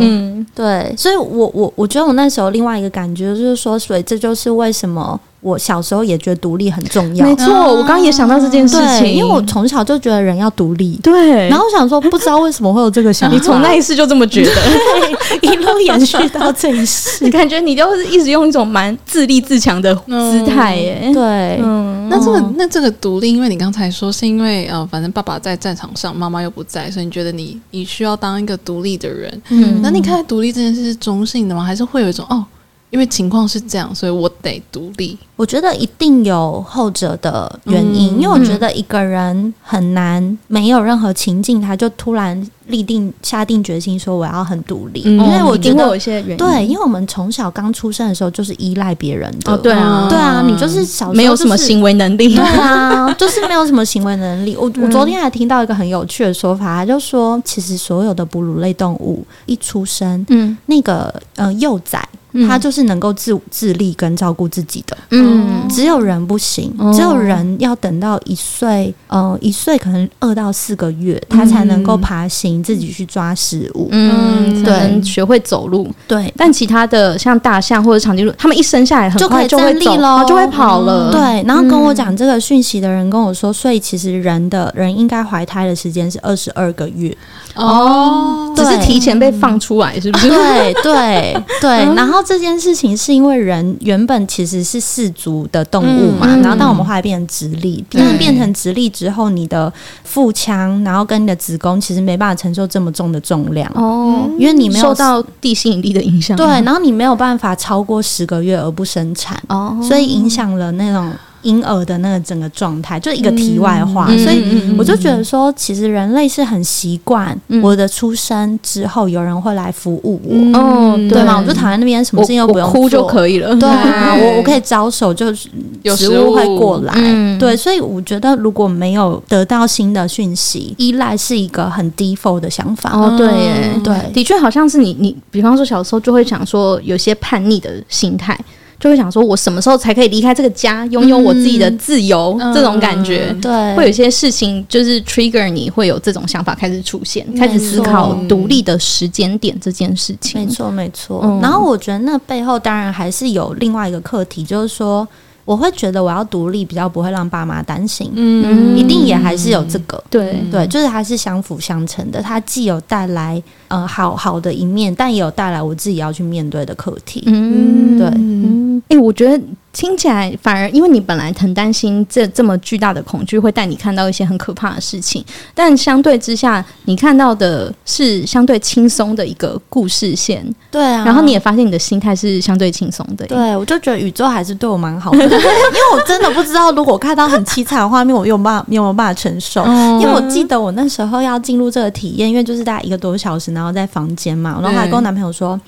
[0.00, 7.26] 嗯，对，所以我我我觉得我那时候另外一个感觉就是说，所以这就是为什么我小时候也觉得独立很重要。
[7.26, 10.98] 没错，我刚刚也想到这件事情，因为我从小就觉得人要独立。
[11.02, 14.50] 对，然后我想说，不知道为什么会有这个想法，你从那一世就这么觉得，
[15.42, 21.10] 一路延续到这一世，你感觉你就是一直用一种蛮自立自强的姿态耶。
[21.12, 29.42] 对，嗯，那这个那这个独立，因为你刚才说是因为呃，反正爸爸在战场上，妈妈又不在，所以你觉得你你需要当一个独立的人。
[29.50, 31.64] 嗯，那你看独立这件事是中性的吗？
[31.64, 32.44] 还是会有一种哦？
[32.90, 35.18] 因为情况是这样，所以我得独立。
[35.34, 45.02] 我觉得一定有后者的原因，嗯、因为我觉得一个人很难没有任何情境，他就突然立定下定决心说我要很独立。
[45.04, 54.56] 嗯、因为我觉得有一些原因，对，因为我们从小刚出生的时候就是依赖别人的，哦、对啊，对啊，你就是小没有什么行为能力，对啊， 就是没有什么行为能力。
[54.56, 62.02] 我我昨天还听到一个很有趣的说法，他就说，其实所有的哺乳类动物一出生，嗯，那个呃幼崽。
[62.46, 76.32] 他就是能够自自立跟照顾自己的，嗯，只有人不行，只有人要等到一岁，呃，一岁可能二到四个月，他才能够爬行，自己去抓食物，嗯，对，学会走路，对。
[76.36, 79.96] 但其他的像大象或者长颈鹿，他们一生下来很快就会走，
[80.26, 81.42] 就会跑了，对。
[81.46, 87.16] 然后跟我讲这个讯息的人跟我说，所以其实人的人应该怀胎的时间是二十二个月。
[87.54, 90.28] 哦，只是提前被放出来，是不是？
[90.28, 91.70] 对对对。
[91.96, 106.36] 然后这件事情是因为人原本其实是四足的动物嘛，然后但我们后来变成直立，变变成直立之后，你的腹腔，然后跟你的子宫其实没办法承受这么重的重量哦，因为你没有受到地心引力的影响。
[106.36, 111.10] 对，然后你没有办法超过十个月而不生产哦，所以影响了那种。
[111.46, 121.26] 婴儿的那个整个状态，就一个题外话，嗯、所以我就觉得说，其实人类是很习惯我的出生之后有人会来服务我，嗯、对。
[121.26, 121.38] 吗？
[121.38, 123.54] 我就躺在那边，什么事情都不用做，哭就可以了。
[123.56, 126.92] 对啊，我我可以招手，就食物会过来。
[126.94, 132.90] 嗯、对，所以我觉得如果没有得到新的讯息，依赖是一个很 default 的想法。
[132.92, 138.38] 哦，对耶，对，的确好像是你，你比方说小时候就会想说有些叛逆的心态。
[138.78, 142.36] 就会想说，我什么时候才可以离开这个家，拥有我自己的自由？
[142.40, 150.40] 嗯、这种感觉，对，会有一些事情就是 trigger 你会有这种想法开始出现，开始思考独立的时间点这件事情。
[150.40, 151.20] 没错，没错。
[151.24, 155.06] 嗯、然后我觉得那背后当然还是有另外一个课题，就是说。
[155.46, 158.10] 我会觉得我要独立，比较不会让爸妈担心。
[158.14, 160.02] 嗯，一定也还是有这个。
[160.10, 162.20] 对对，就是它是相辅相成的。
[162.20, 167.22] 它既有带来呃好好的一面，但也有带来我自己要去面对的课题。
[167.26, 168.06] 嗯，对。
[168.08, 169.42] 嗯，哎，我觉得。
[169.76, 175.22] 听起来反而，因为你本来很担心这这么巨大的恐惧会带你看到一些很可怕的事情，
[175.54, 180.42] 但相对之下，你看到的是相对轻松的一个故事线。
[180.70, 183.26] 对啊，然后你也发现你的心态是相对轻松的。
[183.26, 189.62] 对，我就觉得宇宙还是对我蛮好的，因为我真的不知道，如果看到很凄惨的画面，我有办法，有没有办法承受？
[190.00, 195.60] 因为我记得我那时候要进入这个体验，因为就是大概一个多小时，然后在房间嘛，然后还跟我男朋友说。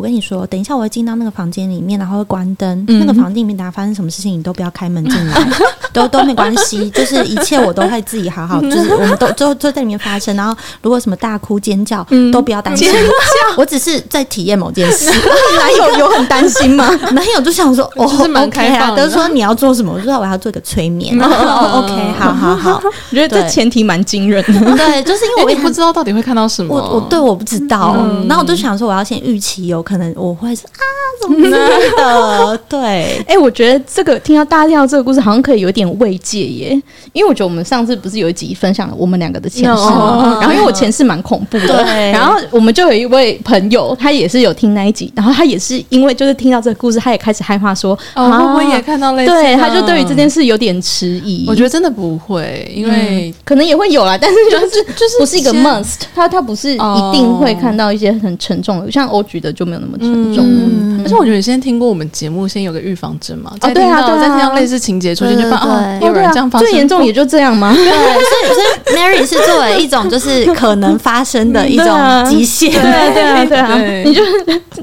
[0.00, 2.82] 我跟你说，等一下我会进到那个房间里面，然后会关灯。
[2.88, 5.46] 嗯、那个房间里面，大家发生什么事情，你都不要开门进来，
[5.92, 10.34] 都都没关系，就是一切我都会自己好好， 就是我们都都都在里面发生。
[10.34, 12.90] 然后如果什么大哭尖叫，嗯、都不要担心，
[13.58, 15.10] 我只是在体验某件事。
[15.10, 16.88] 男友有很担心吗？
[17.12, 21.14] 男友就想说，哦，就是蛮开放的，都、说你要做什么，我说我要做一个催眠。
[21.20, 24.76] ，OK，好好好，我觉得这前提蛮惊人的。
[24.76, 30.78] 对，就是因为我也不知道到底会看到什么，我我对我不知道，嗯、然后我就想说，我要先预期有可能我会是啊，
[31.20, 32.56] 怎么的？
[32.68, 32.78] 对，
[33.26, 51.46] 哎、欸，我觉得这个听到大家听到这个故事，好像可以有点慰藉耶，因为我觉得我们上次不是有一集分享了我们两个的前世吗然后因为我前世蛮恐怖的，对，然后我们就有一位朋友，他也是有听那一集，然后他也是因为就是听到这个故事，他也开始害怕说，哦，啊、我也看到类似，对，他就对于这件事有点迟疑。
[51.48, 60.44] 我觉得真的不会，因为、嗯、可能也会有啦，但是就是就是不是一个 must，他他不是一定会看到一些很沉重的，哦、像欧局的就没有那么沉重。
[60.44, 63.52] 嗯，而且我觉得你先听过我们节目，先有个预防针嘛。
[63.60, 67.72] 哦，对啊，对啊，再听到类似情节出现，就发现有人这样发生，最严重也就这样吗？
[67.74, 71.86] 对， 所以所以 Mary 是作为一种就是可能发生的一种
[72.28, 74.22] 极限，对对对啊， 你就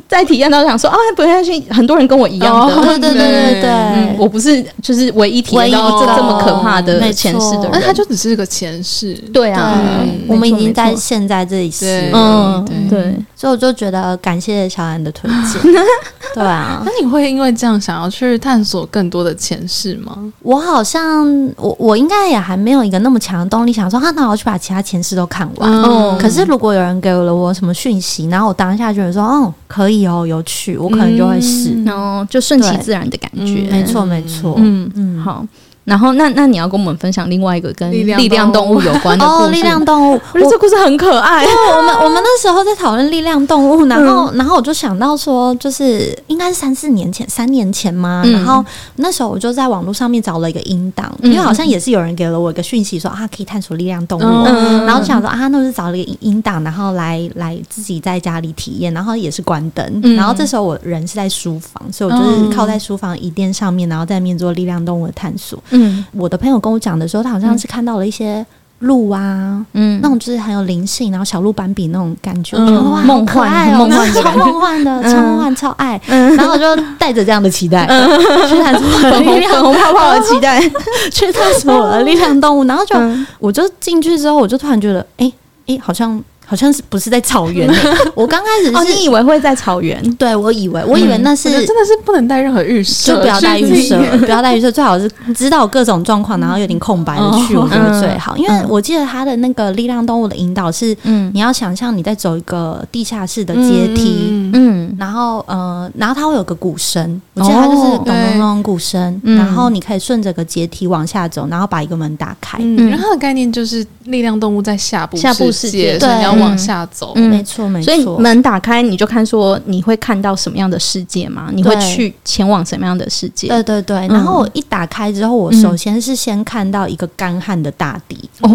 [0.08, 9.80] 在体验到想说啊，不相信很多人跟我一样的，对对对对对，我不是就是唯一体验到这这么可怕的前世的人，那他就只是个前世，对啊，
[10.28, 15.74] 我们已经在现在这一世，嗯，对，所以我就觉得感谢小兰的推荐，
[16.36, 20.16] 对啊，那你会因为这样想要去探索更多的前世吗？
[20.44, 25.72] 我好像我我应该也还没有一个那么强的动力，想说哈，那我要去把其他前世都看完。
[25.72, 33.68] 嗯，可是如果有人给了我什么讯息，然后我当下觉得说，哦，可以哦，有趣，我可能就会试，然后就顺其自然的感觉。
[33.72, 34.54] 没错，没错。
[34.58, 35.44] 嗯嗯，好。
[35.88, 39.43] 然后，那那你要跟我们分享另外一个跟力量动物有关的故事。
[39.45, 41.45] 哦，力量动物，我觉得这故事很可爱。
[41.45, 48.21] 对，我们我们那时候在讨论力量动物，然后然后我就想到说，就是应该是三四年前，三年前嘛。
[48.26, 48.63] 然后
[48.97, 54.45] 那时候我就在网络上面找了一个音档，因为好像也是有人给了我一个讯息说啊，可以探索力量动物。
[54.86, 60.02] 然后想说啊，那我就找了一个音档，然后来来自己在家里体验，然后也是关灯。
[60.17, 65.58] 然后这时候我人是在书房，所以我就是靠在书房椅垫上面，然后在面做力量动物的探索。
[65.78, 66.58] 嗯，我的朋友。
[66.60, 68.46] 跟我讲的时候，他好像是看到了一些
[68.80, 76.02] 鹿啊，嗯，那种就是很有灵性，然后小鹿斑比那种感觉，嗯、哇，梦幻，梦幻超梦幻的，超梦幻，超爱。
[76.08, 78.10] 嗯、然后我就带着这样的期待，嗯、
[78.50, 80.60] 去探索粉红泡泡的期待，
[81.13, 82.63] 去探索我的力量动物。
[82.66, 85.34] 然后就，嗯、我就进去之后，我就突然觉得，哎、欸、
[85.68, 86.22] 哎、欸，好像。
[86.50, 87.70] 好像是不是在草原？
[88.16, 90.02] 我刚开始是，哦，你以为会在草原？
[90.16, 98.38] 对，我以为，我以为那是真的是不能带任何预设，就不要带预设，不要带预设，最好是知道各种状况，然后有点空白的去，我觉得最好。
[98.38, 112.58] 因为我记得他的那个力量动物的引导是，嗯，你要想象你在走一个地下室的阶梯，嗯，然后呃，然后它会有个鼓声，我记得它就是咚咚咚鼓声，然后你可以顺着个阶梯往下走，然后把一个门打开。
[112.62, 116.28] 嗯，然后它的概念就是力量动物在下部下部世界，对。
[116.38, 117.86] 往下走，嗯，没错没错。
[117.86, 121.50] 所以门打开，你就看说你会看到什么样的世界吗？
[121.54, 123.47] 你会去前往什么样的世界？
[123.47, 124.08] 对对对。
[124.10, 128.30] 然后我一打开之后，我首先是先看到一个干旱的大地。
[128.41, 128.50] 哦，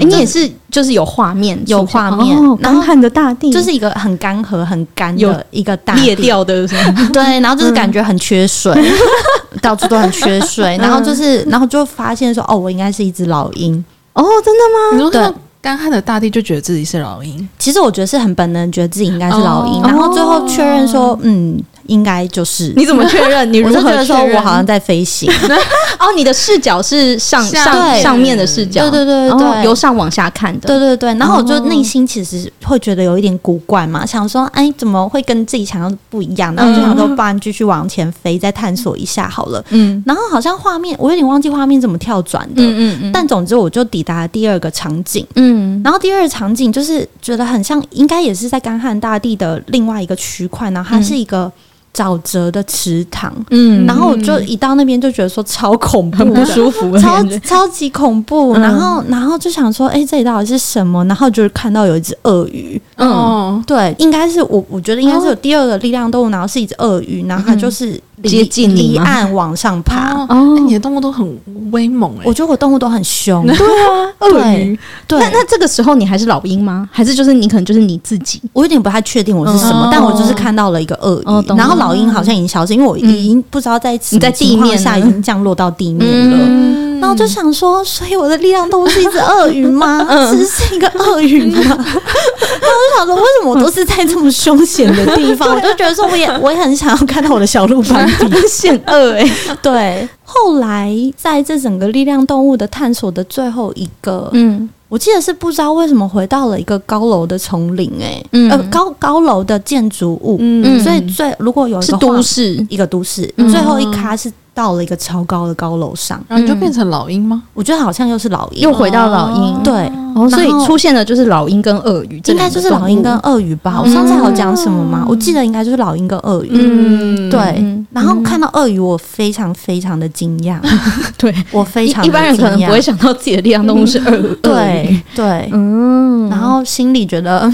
[0.00, 6.66] 哎，你也是，就是有画面，有画面，干旱的大地，就是一个很干涸、很干的一个大裂掉的，
[7.12, 7.40] 对。
[7.40, 8.72] 然后就是感觉很缺水
[9.60, 10.76] 到处都很缺水。
[10.78, 13.72] 然后就是，然后就发现说，哦，我应该是一只老鹰。
[14.14, 15.10] 哦，真的吗？
[15.10, 15.34] 对。
[15.62, 21.56] 干旱的大地就觉得自己是老鹰，其实我觉得是很本能，觉得自己应该是老鹰，然后最后确认说，嗯。
[21.86, 23.50] 应该就是你怎么确认？
[23.52, 24.36] 你如何确认？
[24.36, 25.30] 我好像在飞行
[25.98, 31.14] 哦，你的视角是上上上面的视角，对对对对，由上往下看的，对对对。
[31.14, 36.54] 然后我就内心其实会觉得有一点古怪嘛，想说哎，怎么会跟自己想象的不一样？
[36.54, 39.64] 然后就想说，不然继续往前飞，再探索一下好了。
[39.70, 51.50] 嗯，然后好像画面我有点忘记画面怎么跳转的，嗯嗯，但总之我就抵达了第二个场景，嗯，然后第二个场景就是觉得很像，应该也是在干旱大地的另外一个区块，然后它是一个。
[51.94, 58.54] 沼泽的池塘，嗯，然后我就一到那边就觉得说超恐怖，很不舒服，超超级恐怖。
[58.54, 61.04] 然后，然后就想说，哎，这里到底是什么？
[61.04, 68.00] 然后就是看到有一只鳄鱼，嗯，对，应该是我，我觉得应该是有第二个力量动物，然后是一只鳄鱼，然后它就是。
[68.22, 70.12] 接近离岸往上爬。
[70.28, 71.26] 哦，你的动物都很
[71.70, 75.18] 威猛哎，我觉得我动物都很凶，对啊，鳄鱼，对。
[75.18, 76.88] 那那这个时候你还是老鹰吗？
[76.92, 78.40] 还是就是你可能就是你自己？
[78.52, 86.91] 我有点不太确定我是什么，但我就是看到了一个鳄鱼，然后老鹰好像已经消失，因为我已经不知道在在地面下已经降落到地面了。
[87.02, 90.04] 然后就想说，所以我的力量动物是一只鳄鱼吗？
[90.08, 91.60] 嗯、只是一个鳄鱼吗？
[91.66, 95.52] 然后我就想说，为什么我都是在这么凶险的地方？
[95.52, 99.30] 我 就觉得说，我也我也很想要看到我的小鹿斑比险恶哎。
[99.60, 104.70] 对，后来在这整个力量动物的探索的最后一个，嗯。
[104.88, 114.30] 我记得是不知道为什么回到了一个高楼的丛林，哎，呃，高高楼的建筑物，嗯，所以最如果有一个是都市，一个都市，最后一咖是。
[114.54, 117.42] 到了一个超高的高楼上，然后你就变成老鹰吗？
[117.54, 119.62] 我觉得好像又是老鹰，又回到老鹰。
[119.62, 119.90] 对，
[120.28, 123.80] 所以出现的就是老鹰跟鳄鱼，应该就是老鹰跟鳄鱼吧？
[123.82, 125.06] 我上次还有讲什么吗？
[125.08, 126.50] 我记得应该就是老鹰跟鳄鱼。
[126.52, 127.64] 嗯，对。
[127.92, 130.58] 然后看到鳄鱼，我非常非常的惊讶。
[131.16, 134.34] 对，我非常一般人可能不会想到自己的力量动物是鳄。
[134.42, 136.28] 对对，嗯。
[136.28, 137.50] 然后心里觉得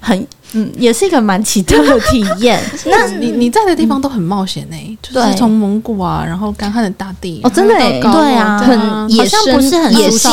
[0.00, 0.26] 很。
[0.52, 2.60] 嗯，也是一个蛮奇特的体验。
[2.86, 10.30] 那你你在的地方都很冒险呢，就是从蒙古啊，然后干旱的大地哦，真的对啊，很野生，不是很野性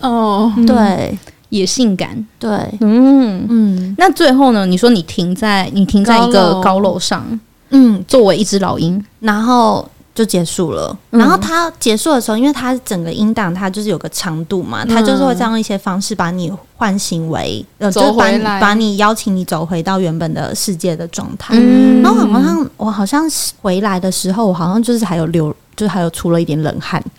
[0.00, 1.16] 哦，对，
[1.50, 3.94] 野性感，对，嗯嗯。
[3.98, 4.66] 那最后呢？
[4.66, 9.88] 你说你停在你停在一个高楼上，嗯，作为一只老鹰，然后。
[10.14, 21.54] 就结束了，然后它结束的时候，因为它整个音档它就是有个长度嘛，它就是会这样一些方式把你唤醒为，呃，就把你把你邀请你走回到原本的世界的状态。
[22.02, 23.24] 然后好像我好像
[23.60, 25.54] 回来的时候，我好像就是还有流。
[25.74, 27.02] 就是还有出了一点冷汗，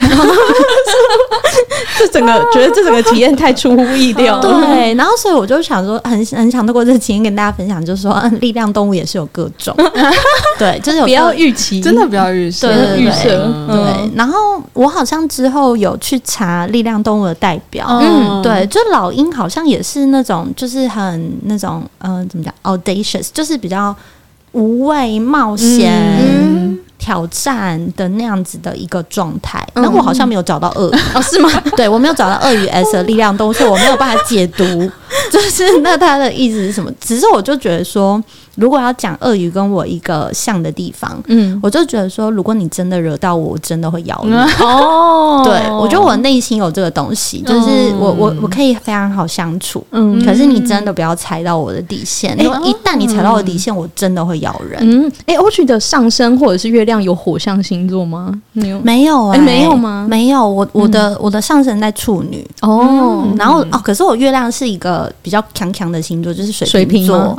[1.97, 4.39] 这整个觉得这整个体验太出乎意料。
[4.41, 9.75] 对， 然后所以我就想说，很很想透过这个体验跟大家分享，就是说，力量动物也是有各种，
[10.57, 13.51] 对，就是有不要预期，真的不要预设，预设。
[13.67, 23.95] 对，然后我好像之后有去查力量动物的代表，嗯，对，就老鹰好像也是那种，就是很那种，嗯，怎么讲，audacious，就是比较
[24.51, 26.79] 无畏冒险。
[27.03, 31.49] 挑战的那样子的一个状态，那我好像没有找到鳄鱼 哦，是吗？
[31.75, 34.63] 对，我没有找到鳄鱼 S 的力量动物，所以我没有办法解读，
[35.29, 36.89] 就是那他的意思是什么？
[37.01, 38.23] 只是我就觉得说。
[38.55, 44.33] 如果要讲鳄鱼跟我一个像的地方，嗯，我就觉得说，如果你真的惹到我，我真的会咬你。
[44.63, 54.79] 哦，对，我觉得我内心有这个东西，就是我我我可以非常好相处，嗯，可是你真的不要踩到我的底线，因为一旦你踩到我的底线，我真的会咬人。
[54.81, 58.31] 嗯，哎，Audrey 的上升或者是月亮有火象星座吗？
[58.51, 60.05] 没有，没有，哎，没有吗？
[60.09, 62.47] 没有，我我的我的上升在处女。
[62.61, 67.35] 哦，然后哦，可是我月亮是一个比较强强的星座，就是水瓶座，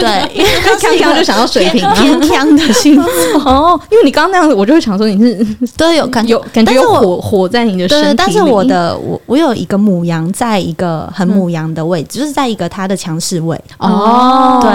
[0.00, 0.37] 对。
[0.78, 1.86] 锵锵就想到水瓶。
[1.94, 3.42] 偏锵的星座。
[3.44, 5.46] 哦，因为你刚刚那样子，我就会想说你是
[5.76, 8.14] 对有感有感觉有火火在你的身。
[8.16, 13.58] 但是我的我我有一个母羊在一个很母羊的位置，就是在一个它的强势位。
[13.78, 14.60] 哦。
[14.62, 14.70] 对，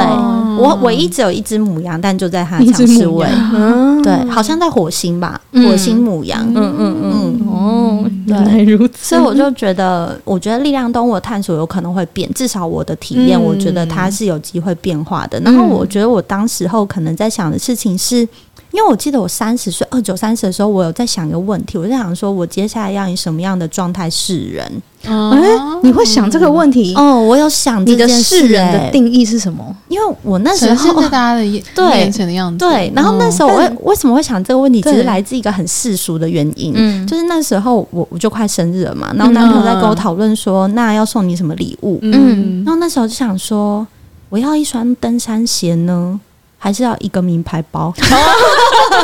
[0.63, 3.27] 我我一直有一只母羊，但就在它的强势位。
[3.53, 6.41] 嗯，对，好像在火星吧，火星母羊。
[6.55, 6.97] 嗯嗯。
[7.03, 9.15] 嗯哦，原来如此。
[9.15, 15.39] 所以我就觉得，我觉得力量动物的探索有可能会变，至少我的体验，我觉得它是有机会变化的。
[15.39, 15.87] 然后我。
[15.93, 18.27] 觉得我当时候可能在想的事情是，
[18.73, 24.81] 因为我记得我三十岁二九三十的时候，我有在想一个问题，我在想说，我接下来要以什么样的状态示人？
[25.05, 25.39] 哎，
[25.83, 26.95] 你会想这个问题？
[26.95, 29.63] 哦，我有想你的示人的定义是什么？
[29.89, 32.91] 因为我那时候在大家的 眼前的样子，对。
[32.95, 34.81] 然后那时候我为什么会想这个问题？
[34.81, 41.99] 其实来自一个很世俗的原因，嗯，就是那时候我我就快生日了嘛，然后男朋友在跟我讨论说，那要送你什么礼物？
[42.01, 43.85] 嗯，然后那时候就想说。
[44.29, 46.19] 我要一双登山鞋呢，
[46.57, 47.93] 还是要一个名牌包？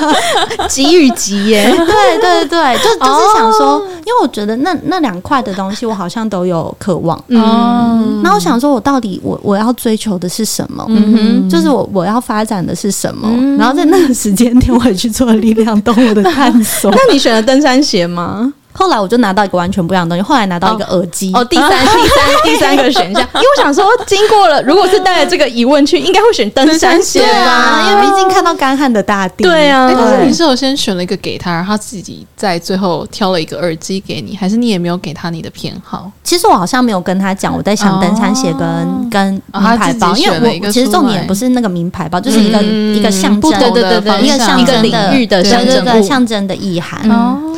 [0.68, 7.22] 急与急耶，对对对，就就是想说，因为我觉得那那两块的东西，我好像都有渴望。
[7.28, 10.86] 嗯，那我想说，我到底我我要追求的是什么？
[10.90, 13.28] 嗯哼，就是我我要发展的是什么？
[13.32, 16.92] 嗯、然后在那个时间点，我也去做力量动物的探索。
[16.96, 18.54] 那你选了登山鞋吗？
[18.80, 21.34] 后来我就拿到一个完全不一样的东西，后来拿到一个耳机。
[21.34, 29.44] 哦，第三、 第三、第三个选项， 因为我想说，经过了，如果是带着这个疑问去，应该会选登山鞋吧，因为毕竟看到干旱的大地。
[29.44, 36.10] 对啊，但是你是有先选了一个给他，然后他自己在最后挑了一个耳机给你，还是你也没有给他你的偏好？
[36.24, 47.00] 其实我好像没有跟他讲，我在想登山鞋跟跟名牌包，因为我其实重点不是那个名牌包，就是一个一个象征，对对对对，一个象征领域的象征象征的意涵。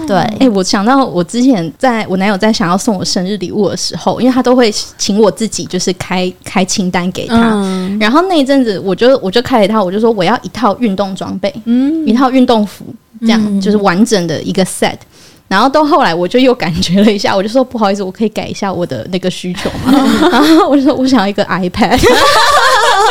[0.07, 12.85] 对，哎，我想到我之前在我男友在想要送我生日礼物的时候，因为他都会请我自己就是开开清单给他，嗯、然后那一阵子我就我就开一套，我就说我要一套运动装备，嗯，一套运动服，
[13.21, 14.95] 这样、嗯、就是完整的一个 set。
[15.47, 19.91] 然后到后来我就又感觉了一下，我就说不好意思，我可以改一下我的那个需求吗？
[20.31, 21.99] 然后我就说我想要一个 iPad。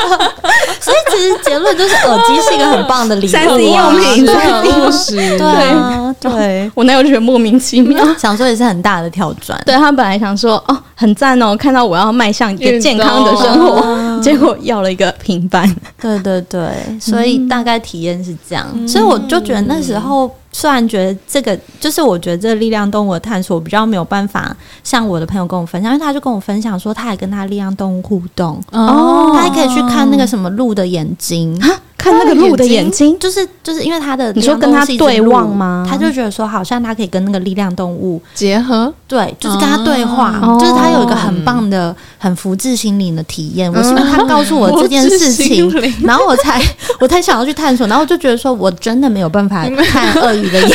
[0.81, 6.71] 所以其实结论就是耳机是一个很棒的礼物，三 C 用品，对啊，对对。
[6.75, 9.61] 我男友觉得莫名其妙，想说也是很大的跳转。
[9.67, 15.75] 对，他本来想说哦，很赞哦，看到我要迈向一个健康的生活， 结果要了一个平板。
[16.01, 16.69] 对对对，
[17.01, 20.31] 所以大概体验是这样，所以我就觉得那时候。
[20.53, 28.63] 虽然觉得这个就是我觉得这个力量动物的探索比较没有办法像我的朋友跟我分享，因为他就跟我分享说，他还跟他力量动物互动。
[28.73, 31.61] 哦，他还可以去看那个什么鹿的眼睛。
[32.01, 35.87] 看那个鹿的眼睛，就是就是因为他的，你说跟他对望吗？
[35.89, 43.71] 他就觉得说，好像他可以跟那个力量动物结合，对，就是跟他对话，就是他有一个很棒的、很福至心灵的体验。
[43.71, 45.71] 我希望他告诉我这件事情，
[46.03, 46.63] 然后我才
[46.99, 50.71] 我才想要去探索，然后就觉得说我真的没有办法 看鳄鱼的眼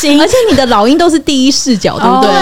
[0.00, 2.32] 睛，而且你的老鹰都是第一视角，对不对？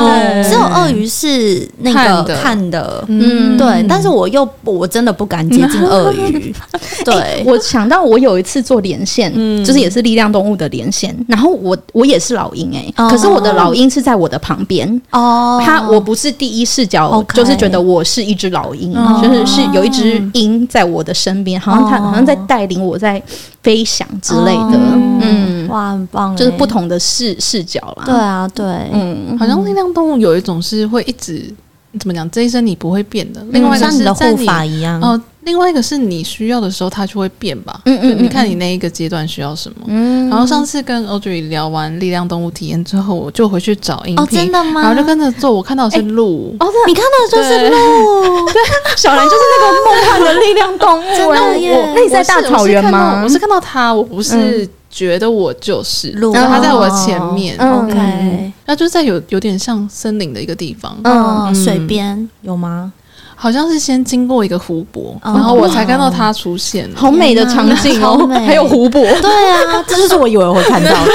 [0.00, 6.54] 对，只有鳄鱼是那个看的，嗯，对，但是我又我真的不敢接近鳄鱼，
[7.04, 7.42] 对。
[7.44, 7.58] 我。
[7.74, 23.20] 想到我有一次做连线，嗯，就是也是力量动物的连线，然后我我也是老鹰哎，可是我的老鹰是在我的旁边哦，它我不是第一视角，就是觉得我是一只老鹰，就是是有一只鹰在我的身边，好像它好像在带领我在
[23.60, 24.78] 飞翔之类的，
[25.20, 31.52] 嗯，哇，很棒，就是不同的视视角啦，对啊，对，嗯，好像力量动物有一种是会一直
[31.98, 35.20] 怎么讲，这一生你不会变的，另外一个是像你的护法一样哦。
[35.42, 37.78] 另外一个是你需要的时候，它就会变吧。
[37.84, 39.76] 嗯嗯，你看你那一个阶段需要什么。
[39.88, 40.26] 嗯。
[40.30, 44.24] 然后上次跟 Audrey 聊完力量动物体验之后，我就回去找音频。
[44.24, 44.80] 哦，真的吗？
[44.80, 46.56] 然后就跟着做，我看到的是鹿。
[46.60, 48.46] 哦，你看到的就是鹿。
[48.46, 48.62] 对，
[48.96, 51.04] 小兰就是那个梦幻的力量动物。
[51.14, 51.92] 真的耶。
[51.94, 53.20] 那你在大草原吗？
[53.22, 57.56] 我是看到它，我不是觉得我就是鹿，它在我前面。
[57.58, 58.52] OK。
[58.66, 60.96] 那就在有有点像森林的一个地方。
[61.02, 62.92] 嗯，水边有吗？
[63.36, 71.10] 好像是先经过一个湖泊，然后我才看到他出现，好美的场景哦，还有湖泊，对啊，这就是我以为我会看到的。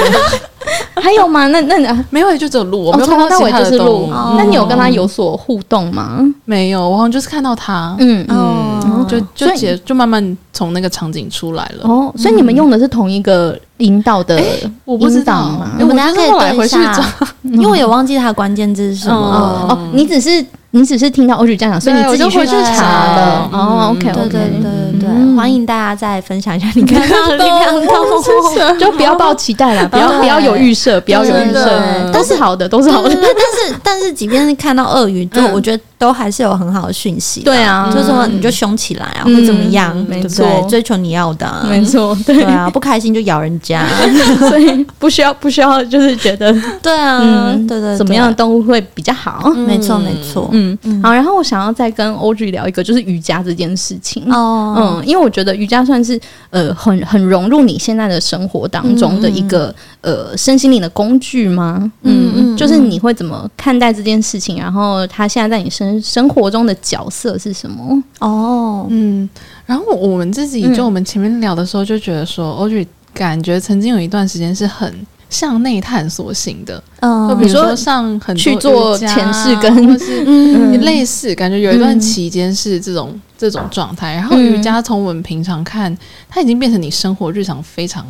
[1.00, 1.46] 还有吗？
[1.48, 4.12] 那那没有，就只有鹿，我没有看到其他的动物。
[4.36, 6.20] 那你有跟他有所互动吗？
[6.44, 8.69] 没有，我好像就是看到他，嗯嗯，
[9.04, 11.88] 就就结就慢慢从那个场景出来了。
[11.88, 14.40] 哦，所以你们用的是同一个引导的，
[14.84, 15.48] 我不知道。
[15.50, 15.70] 吗？
[15.80, 17.02] 我们大家可以回去找，
[17.42, 19.16] 因为我也忘记它的关键字是什么。
[19.16, 19.74] 了。
[19.74, 20.44] 哦，你只是。
[20.72, 23.50] 你只是听到欧许这样讲，所以你自己去查了。
[23.52, 23.88] 哦。
[23.90, 27.74] OK，对对对对对，欢迎大家再分享一下你看到的力量。
[27.88, 33.10] 动， 就不要抱期待了，不要不要有预设，不要有预设，都是好的，都是好的。
[33.10, 37.42] 但是但是，即便是看到鳄鱼，就我觉得都还是有很好的讯息。
[37.42, 39.94] 对啊，就是说你就凶起来啊，会怎么样？
[40.08, 42.16] 没错，追求你要的，没错。
[42.24, 43.86] 对啊，不开心就咬人家，
[44.48, 46.50] 所以不需要不需要，就是觉得
[46.82, 49.50] 对啊，对对，怎么样的动物会比较好？
[49.50, 50.48] 没错没错。
[50.52, 61.92] 嗯，好，然后我想要再跟 Audrey 聊一个，就是瑜伽这件事情哦，嗯，因为我觉得瑜伽算是呃很很融入你现在的生活当中的一个呃身心灵的工具吗？
[62.04, 64.56] 嗯嗯，就是你会怎么看待这件事情？
[64.58, 68.02] 然后他现在在你生生活中的角色是什么？
[68.20, 69.28] 哦，嗯，
[69.66, 74.94] 然后我们自己就我们前面聊的时候就觉得说，Audrey 感觉曾经有一段时间是很。
[75.30, 80.24] 向内探索型的，嗯，就比如说上很多去做前世跟或是
[80.82, 84.12] 类似，感觉有一段期间是这种这种状态。
[84.12, 85.96] 然后瑜伽从我们平常看，
[86.28, 88.04] 它已经变成你生活日常非常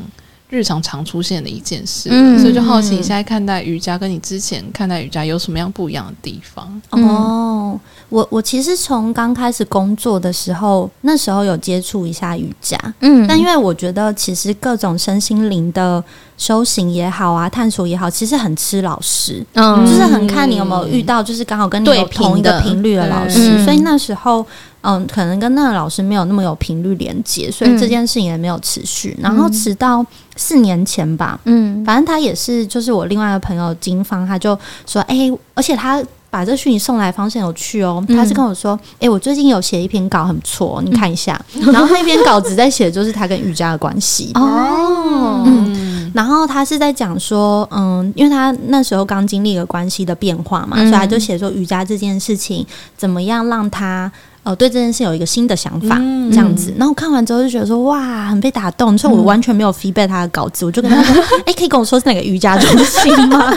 [0.50, 6.82] 日常常出现的一件事，所以就好奇你现在看待瑜伽跟你之前看待瑜伽有什么样不一样的地方？
[6.90, 16.04] 哦，我我其实从刚开始工作的时候，那时候有接触一下瑜伽，嗯，但因为我觉得其实各种身心灵的。
[16.40, 23.62] 修行也好啊，探索也好，其实很吃老师，嗯，就是很看你有没有遇到，就是刚好跟你有同一个频率的老师。
[23.62, 24.44] 所以那时候，
[24.80, 29.14] 嗯，可能跟那个老师没有那么有频率连接，所以这件事情也没有持续。
[29.20, 41.38] 然后直到四年前吧，嗯，反正他也是，就是我另外一个朋友金芳，他就说，哎，而且他把这讯息送来方式很有趣哦，他是跟我说，哎，我最近有写一篇稿，很不错，你看一下。
[41.72, 44.30] 然后那篇稿子在写的就是他跟瑜伽的关系。
[44.34, 45.90] 哦，嗯。
[46.12, 52.66] 然后他是在讲说，嗯，因为他那时候刚经历了关系的变化嘛，嗯、所以他就写说瑜伽这件事情
[52.96, 54.10] 怎么样让他
[54.42, 56.72] 呃对这件事有一个新的想法，嗯、这样子。
[56.76, 58.96] 然后我看完之后就觉得说，哇，很被打动。
[58.96, 63.52] 所以我完全没有 feedback 他的稿子，我就跟他说， 哎、嗯，可以跟我说是哪个瑜伽中心吗？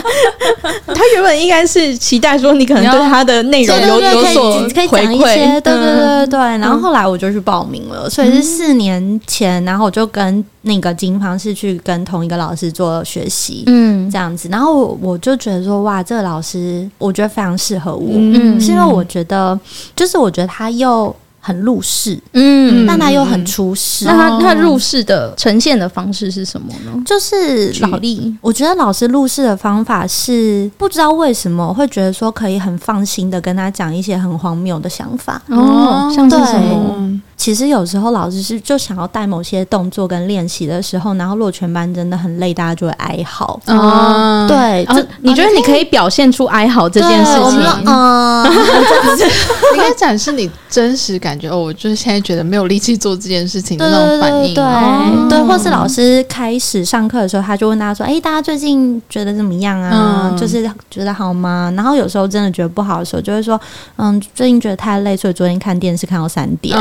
[0.86, 6.38] 他原本应该是期待说你可能对他的内容有有所可以讲一些，对对对对对。
[6.38, 10.44] 然后后来我就去报名了，所以是四年前，然后我就跟。
[10.66, 19.60] 那个金方是去跟同一个老师做学习，嗯，这样子，然后我我就觉得说，哇，这个老师我觉得非常适合我，嗯，是因为我觉得，
[19.94, 24.06] 就是我觉得他又很入世，嗯，但他又很出世。
[24.06, 27.02] 那他他入世的呈现的方式是什么呢？
[27.04, 37.20] 就是老力，我觉得老师入世的方法是不知道为什么会觉得说可以很放心的跟他讲一些很荒谬的想法哦，像是什么？
[37.36, 44.46] 其实有时候老师是就想要带某些动作跟练习的时候，然后如果全班真的很累，大家就会哀嚎啊。
[44.48, 47.60] 对，这你觉得你可以表现出哀嚎这件事情？
[47.86, 48.44] 嗯，
[49.74, 51.58] 应该展示你真实感觉哦。
[51.58, 54.54] 我就是现在觉得没有力气做这件事情的那种反应。
[54.54, 54.64] 对
[55.28, 60.34] 对，或是老师开始上课的时候，他就问大家说：“哎，大家最近觉得怎么样啊？
[60.38, 63.60] 就是觉得好吗？”然后有时候真的觉得不好的时候，就会说
[63.96, 66.78] ：“嗯，最近觉得太累，所以昨天看电视看到三点。”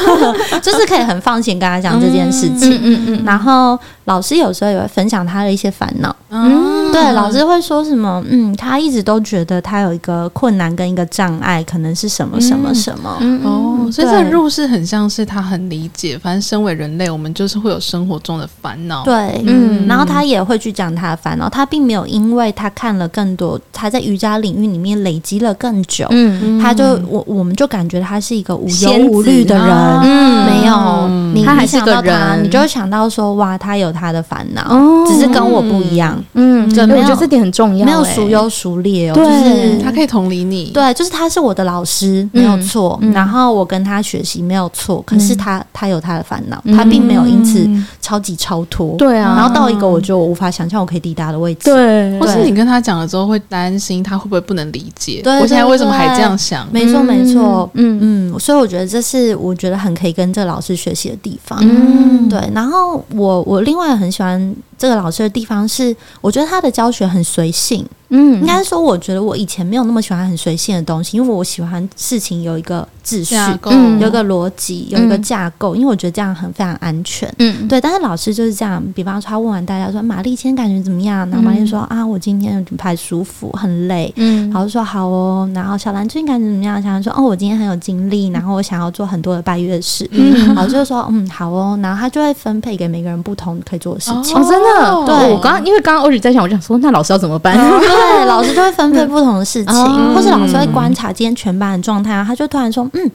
[0.62, 8.22] 就是可以很放心跟他讲这件事情，嗯嗯嗯，然后老师有时候也会分享他的一些烦恼，嗯，对，老师会说什么？
[8.28, 29.81] 嗯，他一直都觉得他有一个困难跟一个障碍，可能是什么什么什么，哦，所以这个入世很像是他很理解，反正身为人类，我们就是会有生活中的烦恼，对，嗯，然后他也会去讲他的烦恼，他并没有因为他看了更多，他在瑜伽领域里面累积了更久，嗯，他就我我们就感觉他是一个无忧无虑的人。
[30.02, 34.62] 嗯，没有，你他还是个人，你就会想到说，哇，他有他的烦恼，
[35.06, 36.22] 只是跟我不一样。
[36.34, 40.70] 嗯，对，我觉得这点很重要，没有孰优孰劣哦，就是他可以同理你。
[40.72, 42.98] 对，就是他是我的老师，没有错。
[43.12, 47.68] 然后我跟他学习没有错，可是他他有他的烦恼，他并没有因此
[48.00, 48.96] 超级超脱。
[48.96, 51.64] 对啊，然后到一个我就无法想象我可以抵达的位置。
[51.64, 55.20] 对，或是你跟他讲了之后会担心他会不会不能理解？
[55.22, 56.66] 对，我现在为什么还这样想？
[56.72, 57.68] 没错，没错。
[57.74, 62.38] 嗯嗯，所以我觉得这是我觉得很可以跟这个老师学习的地方，嗯，对。
[62.54, 67.86] 然后我我另外很喜欢这个老师的地方是，我觉得他的教学很随性。
[68.14, 73.34] 嗯，应该说，我觉得我以前没有那么喜欢很随性的东西，因为我喜欢事情有一个秩序，
[73.64, 77.32] 嗯，有一个逻辑，有一个架构，因为我觉得这样很非常安全。
[77.38, 77.80] 嗯，对。
[77.80, 86.80] 但是老师就是这样，比方说他问完大家说：“玛丽今天感觉怎么样？”然后玛丽说：“啊，我今天不太舒服，很累。”嗯，老师说：“好哦。”然后小兰最近感觉怎么样？
[86.82, 94.36] 小兰说：“哦，我今天很有精力，然后我想要做很多的拜月式。”嗯，老师就说：“嗯，好哦。”然后他就会分配给每个人不同可以做的事情。
[94.36, 95.06] 哦，真的？
[95.06, 97.56] 对，我刚刚因为刚刚欧里在想，我就想说，那老师要怎么办？
[98.02, 103.10] 对，老师就会分配不同的事情，嗯、或是老师会观察今天全班的状态啊，他就突然说：“嗯，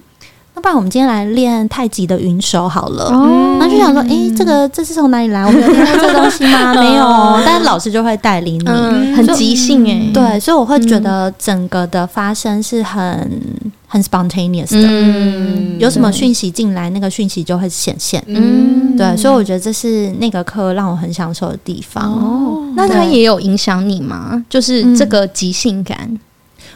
[0.55, 3.05] 那不然我们今天来练太极的云手好了。
[3.05, 5.45] 哦”然后就想说：“诶、欸，这个这是从哪里来？
[5.45, 6.73] 我们有听过这东西吗？
[6.79, 10.11] 没有。”但是老师就会带领你，嗯、很即兴诶、欸。
[10.13, 13.29] 对，所以我会觉得整个的发生是很
[13.87, 14.87] 很 spontaneous 的。
[14.87, 18.23] 嗯，有什么讯息进来，那个讯息就会显现。
[18.27, 22.03] 嗯，对，所以我觉得这是那个课让我很享受的地方。
[22.13, 22.73] 哦。
[22.75, 24.45] 那它也有影响你吗？
[24.49, 26.19] 就是这个即兴感。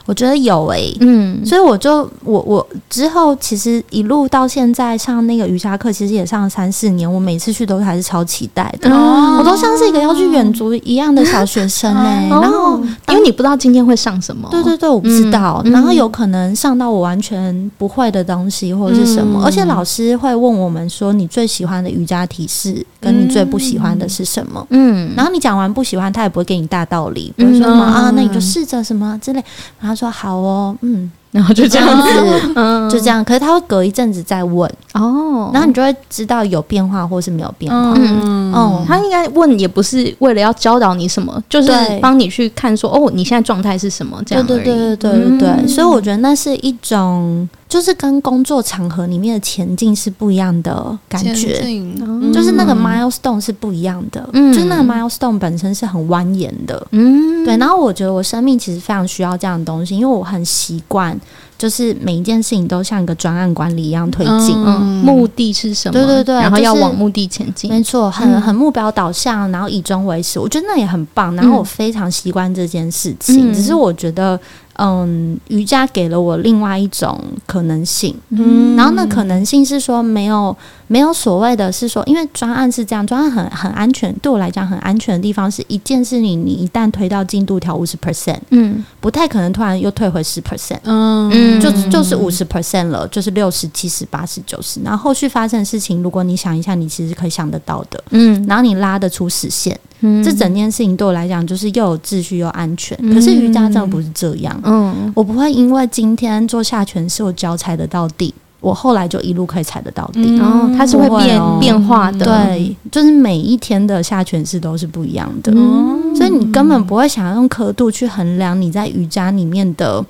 [0.05, 12.79] 我觉得有诶、欸，嗯，所以我就我我之后其实一路到现在上那个瑜伽课，其实也上了三四年，我每次去都还是超期待的，哦、我都像是一个要去远足一样的小学生哎、欸，哦、然后
[13.09, 29.43] 因为你不知道今天会上什么，对对对，我不知道，嗯、然后有可能上到我完全不会的东西或者是什么，嗯、而且老师会问我们说，你最喜欢的瑜伽体式跟你最不喜欢的是什么，嗯，然后你讲完不喜欢，他也不会给你大道理，比如说什么啊，那你就试着什么之类，
[29.79, 29.90] 然后。
[29.95, 33.23] 说好哦，嗯， 然后就这样子，嗯，就这样。
[33.23, 34.69] 可是他会隔一阵子再问。
[34.93, 37.93] 哦，然后你就会知道有变化或是没有变化。
[37.97, 41.71] 嗯，哦，他应该问也不是为了要教导你什么，就是
[42.01, 44.45] 帮你去看说哦，你现在状态是什么这样。
[44.45, 47.47] 对对对对对对，所以我觉得那是一种。
[47.71, 57.55] 就是跟工作场合里面的前进是不一样的感觉，嗯、就是那个 milestone 是不一样的，嗯、就是那个 milestone 本身是很蜿蜒的，嗯，对。
[57.55, 61.17] 然后我觉得我生命其实非常需要这样的东西，因为我很习惯，
[61.57, 65.93] 就是每一件事情都像一个专案管理一样推进，嗯，目的是什么？
[65.93, 71.33] 对对对，然后要往目的前进，没错，很很目标导向，然后以终为始，我觉得那也很棒。
[71.37, 74.37] 然后我非常习惯这件事情，嗯、只是我觉得。
[74.83, 80.57] 嗯，瑜伽给了我另外一种可能性，嗯，然后那可能性是说没有
[80.91, 99.79] 没有所谓的是说，因为专案是这样，专案很很安全，对我来讲很安全的地方是一件事情，你一旦推到进度条五十 percent，嗯，不太可能突然又退回十 percent，嗯，就就是五十 percent 了，就是六十、七十、八十、九十，然后后续发生的事情，如果你想一下，你其实可以想得到的，嗯，然后你拉得出实现。
[100.03, 102.97] 嗯、这整件事情对我来讲，就是又有秩序又安全。
[103.03, 104.59] 嗯、可是瑜伽真的不是这样。
[104.63, 110.37] 嗯，我不会因为今天做下犬式，我脚踩得到地，我后来就一路可以踩得到底。
[110.37, 112.25] 然后、嗯、它是会变变化的。
[112.25, 115.51] 对，就是每一天的下犬式都是不一样的。
[115.53, 120.05] 嗯、所以你根本不会想要用刻度去衡量你在瑜伽里面的。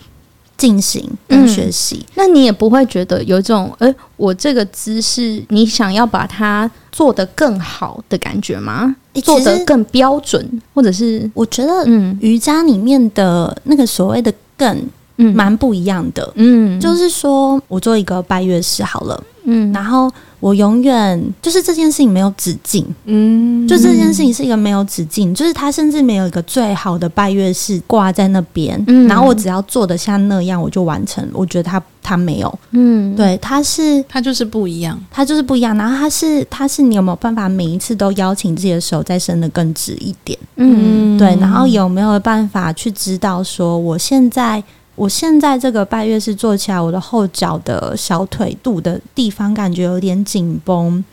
[0.57, 2.05] 进行跟学习。
[2.09, 8.95] 嗯，那你也不会觉得有一种，哎，我这个姿势，你想要把它做得更好的感觉吗？
[9.23, 14.79] 做得更标准，或者是我觉得，嗯，瑜伽里面的那个所谓的更。
[15.21, 16.31] 嗯，蛮不一样的。
[16.35, 19.23] 嗯，就是说我做一个拜月式好了。
[19.43, 22.85] 嗯，然后我永远就是这件事情没有止境。
[23.05, 28.81] 嗯，就这件事情是一个没有止境，就是它甚至没有一个最好的拜月式挂在那边。
[28.87, 31.27] 嗯，然后我只要做的像那样，我就完成。
[31.33, 32.59] 我觉得它它没有。
[32.69, 35.75] 嗯，对，它是它就是不一样，它就是不一样。
[35.75, 40.37] 然后它是它是你有没有办法每一次都邀请自己的手再伸的更直一点？
[40.57, 41.35] 嗯，对。
[41.37, 44.63] 然后有没有办法去知道说我现在。
[45.01, 51.03] 我现在这个拜月式做起来，我的后脚的小腿肚的地方感觉有点紧绷。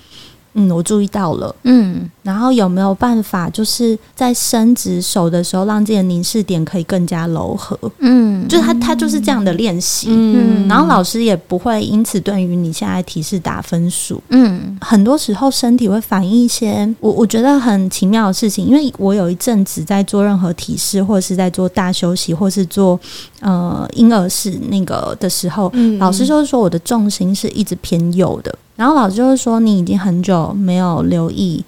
[0.55, 1.55] 嗯，我注意到了。
[1.65, 7.79] 嗯，然后有没有办法，就是在伸直手的时候，让这个凝视点可以更加柔和？
[7.99, 10.09] 嗯，就是他，他就是这样的练习。
[10.11, 14.23] 嗯，然后老师也不会因此对于你现在提示打分数。
[14.31, 22.99] 嗯，很多时候身体会反映一些我我觉得很奇妙的事情，因为我有一阵子在做任何提示，或者是在做大休息，或是做
[23.41, 28.55] 呃婴儿式那个的时候，嗯，老师就是说我的重心是一直偏右的。
[28.79, 31.65] 然后老师就会说，你已经很久没有留意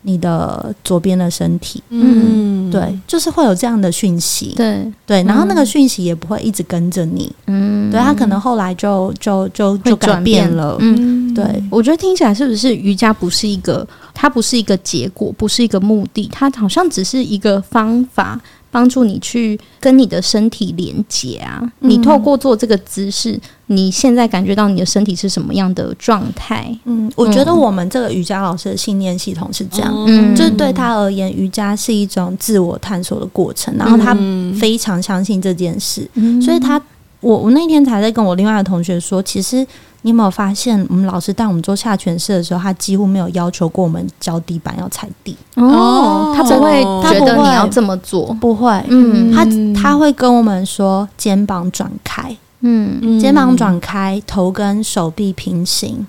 [0.00, 4.90] 你的左边的身体，嗯，对，就是会有这样的讯息，对。
[5.04, 18.40] 对，然后那个讯息也不会一直跟着你，嗯，对，他可能后来就就就就改变了，嗯，对，我觉得听起来是不是瑜伽不是一个，它不是一个结果，不是一个目的，它好像只是一个方法。
[18.70, 21.62] 帮助你去跟你的身体连接啊！
[21.78, 26.76] 你透过做这个姿势，你现在感觉到你的身体是什么样的状态？
[26.84, 34.14] 嗯，我觉得我们这个瑜伽老师的信念系统是这样，嗯，就是对他而言，瑜伽是一种自我探索的过程，然后他
[34.58, 36.08] 非常相信这件事，
[36.42, 36.80] 所以他，
[37.20, 39.66] 我我那天才在跟我另外的同学说，其实。
[40.06, 45.34] 你有没有发现，我们老师带我们做下犬式的时候，他几乎没有要求过我们脚底板要踩地。
[45.54, 46.82] 哦，他不会。
[46.82, 49.46] 觉得你要这么做，不会，嗯，他
[49.80, 52.36] 他会跟我们说肩膀转开，
[52.66, 56.06] 嗯，肩膀转开，头跟手臂平行，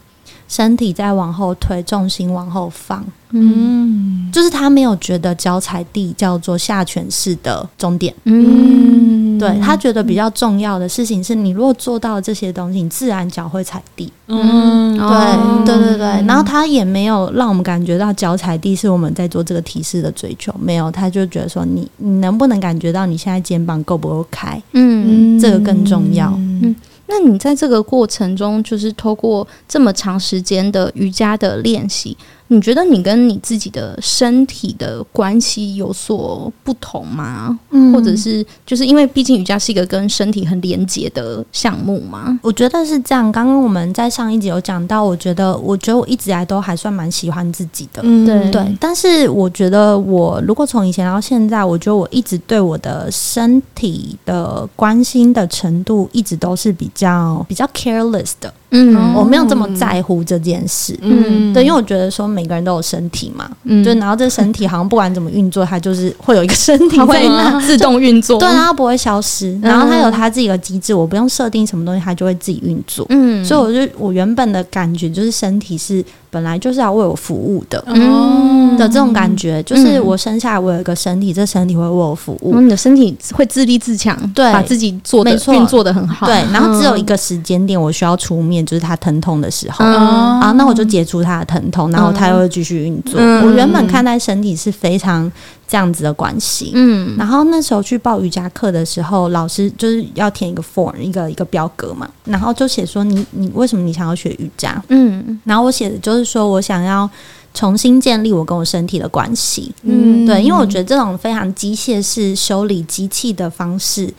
[0.47, 3.05] 身体再往后推，重心往后放。
[3.37, 8.13] 嗯，就是他没有觉得脚踩地叫做下犬式的终点。
[8.23, 14.09] 嗯，对，他觉得比较重要的事情是你如果做到这些东西，你自然脚会踩地。
[14.27, 16.07] 嗯，对，对对对。
[16.25, 24.61] 然后他也没有让我们感觉到脚踩地是我们在做这个提示的追求，没有，他就觉得说你你能不能感觉到你现在肩膀够不够开？
[24.71, 26.31] 嗯，这个更重要。
[26.63, 26.75] 嗯，
[27.07, 32.15] 那你在这个过程中，就是通过这么长时间的瑜伽的练习。
[32.47, 37.59] 你觉得你跟你自己的身体的关系有所不同吗？
[37.71, 42.39] 嗯，或者是就是因为毕竟瑜伽是一个跟身体很连结的项目嘛？
[42.43, 43.31] 我觉得是这样。
[43.31, 48.01] 刚刚我们在上一集有讲到，我觉得，我觉得我一直以来都还算蛮喜欢自己的。
[48.03, 48.77] 嗯，对对。
[48.79, 58.53] 但是我觉得，我如果从以前到现在，我觉得我一直对我的身体的关心的程度，一直都是比较比较 careless 的。
[58.72, 60.97] 嗯，我没有这么在乎这件事。
[61.01, 67.28] 嗯，对，因为我觉得说每个人都有身体嘛，嗯，就然后这身体好像不管怎么运作，它就是会有一个身体 会
[67.61, 73.05] 自动运作，对，它不会消失，然后它有它自己的机制，我不用设定什么东西，它就会自己运作。
[73.09, 76.03] 嗯，所以我就我原本的感觉就是身体是。
[76.36, 78.75] 本来就是要为我服务的，嗯。
[78.75, 82.59] 的这种感觉，就是我生下来我有一个身体，这身体会为我服务。
[82.59, 86.25] 你的身体会自立自强，对，把自己做的运作的很好。
[86.25, 89.86] 对，然后只有一个时间点我需要出面，就是他疼痛的时候。
[89.86, 93.21] 啊，那我就解除他的疼痛，然后他又会继续运作。
[93.21, 95.31] 我原本看待身体是非常
[95.68, 104.84] 这样子的关系，嗯，然后那时候去报瑜伽课的时候，老师就是要填一个 form，一个一个表格嘛，然后就写说你你为什么你想要学瑜伽？
[104.89, 106.26] 嗯，然后我写的就是。
[106.26, 107.09] 说我想要
[107.53, 114.11] 重新建立我跟我身体的关系，嗯，对，因为我觉得这种非常机械式修理机器的方式，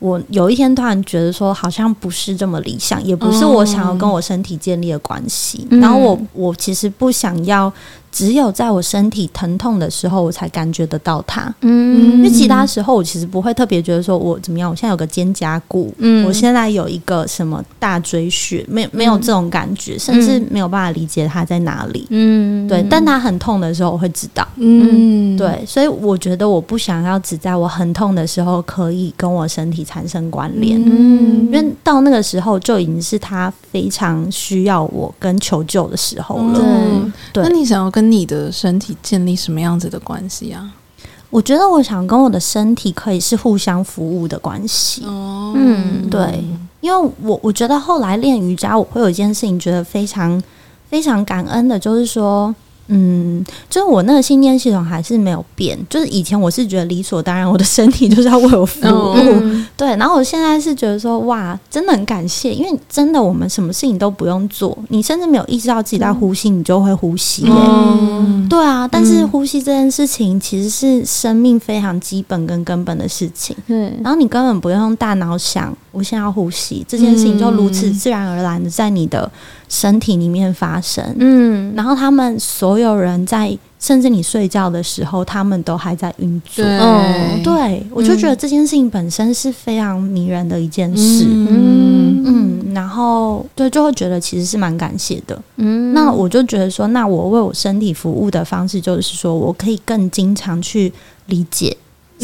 [0.00, 5.66] 我有一天突然觉得说好像不是这么理想，也不是我想要跟我身体建立的关系。
[5.70, 7.72] 嗯，然后我我其实不想要。
[8.12, 11.52] 只有在我身体疼痛的时候，我才感觉得到它。
[11.62, 14.70] 嗯，因为其他时候我其实不会特别觉得说我怎么样。
[14.70, 22.06] 我现在有个肩胛骨，嗯，我现在有一个什么大椎穴，没没有这种感觉，甚至没有办法理解它在哪里。
[22.10, 22.84] 嗯，对。
[22.90, 24.46] 但它很痛的时候，我会知道。
[24.56, 25.64] 嗯，对。
[25.66, 30.78] 所以我觉得我不想要只在我很痛的时候可以跟我身体产生关联。
[30.84, 36.60] 嗯，因为到那个时候就已经是他非常需要我跟求救的时候了。
[36.62, 37.42] 嗯，对。
[37.44, 40.72] 那你想要跟你的身体建立什么样子的关系啊？
[41.30, 45.02] 我觉得我想跟我的身体可以是互相服务的关系。
[45.04, 46.44] 哦，嗯，对，
[46.80, 50.42] 因为我我觉得后来练瑜伽，我会有一件事情觉得非常
[50.88, 52.54] 非常感恩的，就是说。
[52.88, 55.78] 嗯，就是我那个信念系统还是没有变。
[55.88, 59.88] 就是以前我是觉得理所当然，我的身体就是要为我服务，嗯、 对。
[59.96, 67.52] 然后我现在是觉得说，哇，真的很感谢，因为真的我们什么事情都不用做，你甚至没有意识到自己在呼吸，你就会呼吸、欸。
[67.52, 68.86] 嗯，对啊。
[68.86, 73.56] 但是呼吸这件事情其实是生命非常基本跟根本的事情。
[73.66, 73.92] 对。
[74.02, 79.30] 然后你根本不用用大脑想，我现在要呼吸这件事情，就如此自然而然的在你的。
[79.68, 86.62] 身体里面发生，嗯，然后他们所有人在，甚至你睡觉的时候，他们都还在运作。
[87.42, 92.22] 对，我就觉得这件事情本身是非常迷人的一件事，嗯。
[92.26, 100.92] 嗯，然后对，就会觉得其实是蛮感谢的，嗯，那我就觉得说，那我为我身体服务的方式，就是说我可以更经常去
[101.28, 101.74] 理解。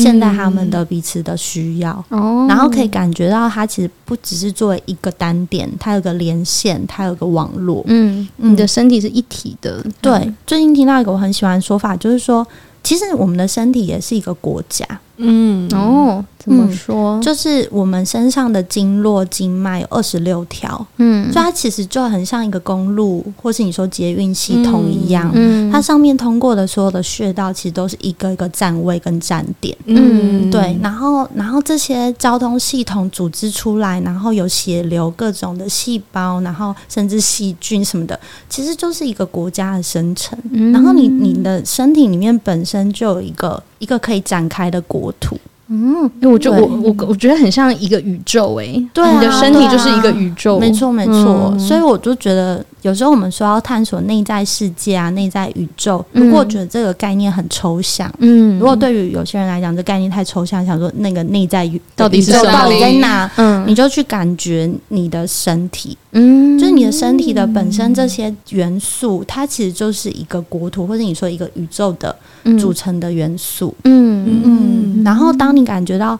[0.03, 7.83] 现在他们的彼此的需要，嗯、然后可以感觉到它其实不只是作为一个单点，它有个连线，它有个网络。
[7.87, 9.85] 嗯，你的身体是一体的。
[10.01, 12.47] 对，嗯、最近听到一个我很喜欢的说法，就是说，
[12.83, 14.87] 其实我们的身体也是一个国家。
[15.19, 15.69] 嗯。
[15.73, 17.19] 哦，怎么说？
[17.19, 40.39] 嗯，就是我们身上的经络经脉有二十六条，嗯，所以它其实就很像一个公路，或是你说捷运系统一样，嗯，它上面通过的所有的穴道，其实都是一个一个站位跟站点，嗯，对，然后然后这些交通系统组织出来，然后有血流各种的细胞，然后甚至细菌什么的，其实就是一个国家的生成，
[40.73, 43.63] 然后你你的身体里面本身就有一个。
[43.79, 45.37] 一个可以展开的国土，
[45.69, 52.65] 嗯，因为我觉得我我我觉得很像一个宇宙，欸，诶，对，你的身体就是一个宇宙，没错没错，所以我就觉得。
[52.83, 56.03] 有时候我们说要探索内在世界啊，内在宇宙。
[56.13, 62.53] 如果觉得这个概念很抽象，嗯，如果对于有些人来讲，这概念太抽象，想说那个内在宇到底是什么？
[62.53, 63.29] 到底在哪？
[63.37, 72.15] 嗯，你就去感觉你的身体，嗯，就是你的身体的本身这些元素，它其实就是一个国土，或者你说一个宇宙的
[72.57, 74.43] 组成的元素，嗯。
[74.45, 75.03] 嗯。
[75.05, 76.19] 然后当你感觉到，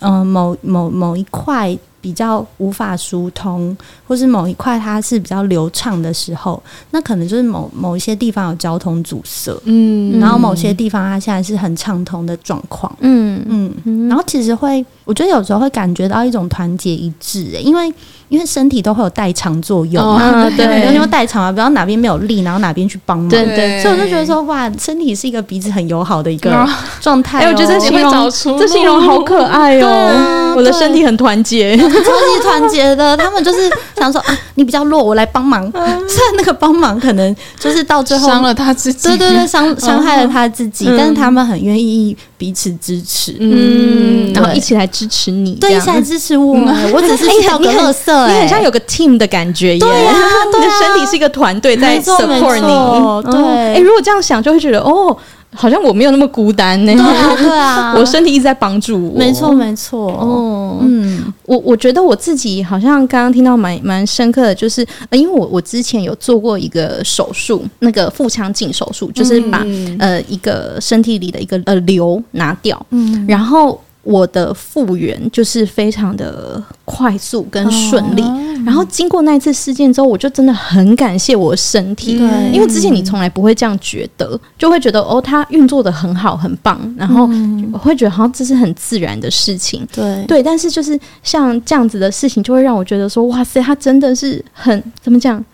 [0.00, 1.76] 嗯，某某某一块。
[2.02, 3.76] 比较无法疏通，
[4.08, 6.62] 或是某一块它是比较流畅的时候，
[6.92, 13.44] 那可能就是某某一些地方有交通阻塞，嗯，然后某些地方它现在是很畅通的状况，嗯。
[13.84, 17.92] 嗯，然后其实会，我觉得有时候会感觉到一种团结一致，欸，因为。
[18.30, 26.66] 因为身体都会有代偿作用嘛，哦、 对，因为代偿啊，比如哪边没有力，然后哪边去帮忙，对对，所以我就觉得说，哇，身体是一个彼此很友好的一个
[27.00, 27.40] 状态。
[27.40, 33.16] 哎，我觉得这形容这形容好可爱哦，啊、我的身体很团结， 超级团结的。
[33.16, 35.68] 他们就是想说啊，你比较弱，我来帮忙。
[35.72, 46.54] 虽然那个帮忙可能就是到最后伤了他自己，对对对，伤伤害了他自己，嗯、但是他们很愿意彼此支持，嗯，然后一起来支持你，对，一起来支持我。
[46.90, 48.26] 我只是遇到个垃圾。
[48.28, 50.16] 你很像有个 team 的感觉耶，对啊，
[50.46, 55.14] 你的身体是一个团队在 support 你，对，哎，如果这样想，就会觉得哦，
[55.52, 69.66] 好像我没有那么孤单呢，对啊， 我身体一直在帮助我，没错没错，哦，嗯，我我觉得我自己好像刚刚听到蛮蛮深刻的，就是因为我我之前有做过一个手术，那个腹腔镜手术，就是把
[69.98, 73.80] 呃一个身体里的一个呃瘤拿掉，嗯，然后。
[74.02, 82.12] 我的复原就是非常的快速跟顺利，哦、然后经过那一次事件之后，我就真的很感谢我的身体，
[82.50, 87.28] 因为之前你从来不会这样觉得，就会觉得哦，它运作的很好，很棒，然后
[87.72, 90.24] 我会觉得好像这是很自然的事情，对。
[90.26, 95.44] 对，但是就是像这样子的事情，就会让我觉得说，哇塞，它真的是很怎么讲，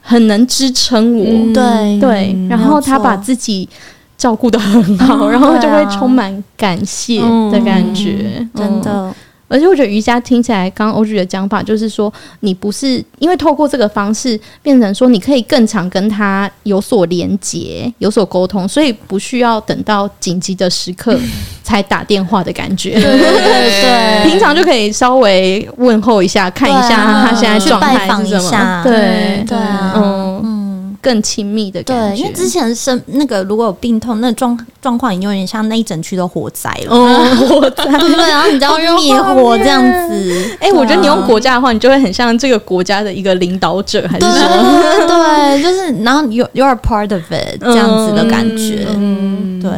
[0.00, 3.68] 很能支撑我，嗯、对对，然后他把自己。
[4.16, 9.14] 照顾的很好，然后就会充满感谢的感觉，嗯、真的。
[9.48, 12.10] 而且我觉得瑜伽听起来，刚刚欧 G 的讲法就是说，
[12.40, 21.20] 你不是因为透过这个方式变成说，你可以更常跟他有所连接、有所沟通，所以不需要等到紧急的时刻
[21.62, 22.94] 才打电话的感觉。
[22.94, 28.82] 对对对，平常就可以稍微问候一下，看一下他现在状态是什么。
[28.82, 29.92] 对对啊，
[30.42, 30.51] 嗯。
[31.02, 37.18] 更亲密的感觉，对，因为之前生那个如果有病痛，那状状况已经有点像那一整区都火灾了，哦、
[37.50, 37.84] 火灾。
[37.84, 40.56] 对，然后你就要灭火这样子。
[40.60, 45.06] 哎、欸，我觉得你用国家的话，你就会很像这个国家的一个领导者，还是什么？
[45.08, 49.70] 对，就是然后 you you are part of it 这样子的感觉，嗯，对，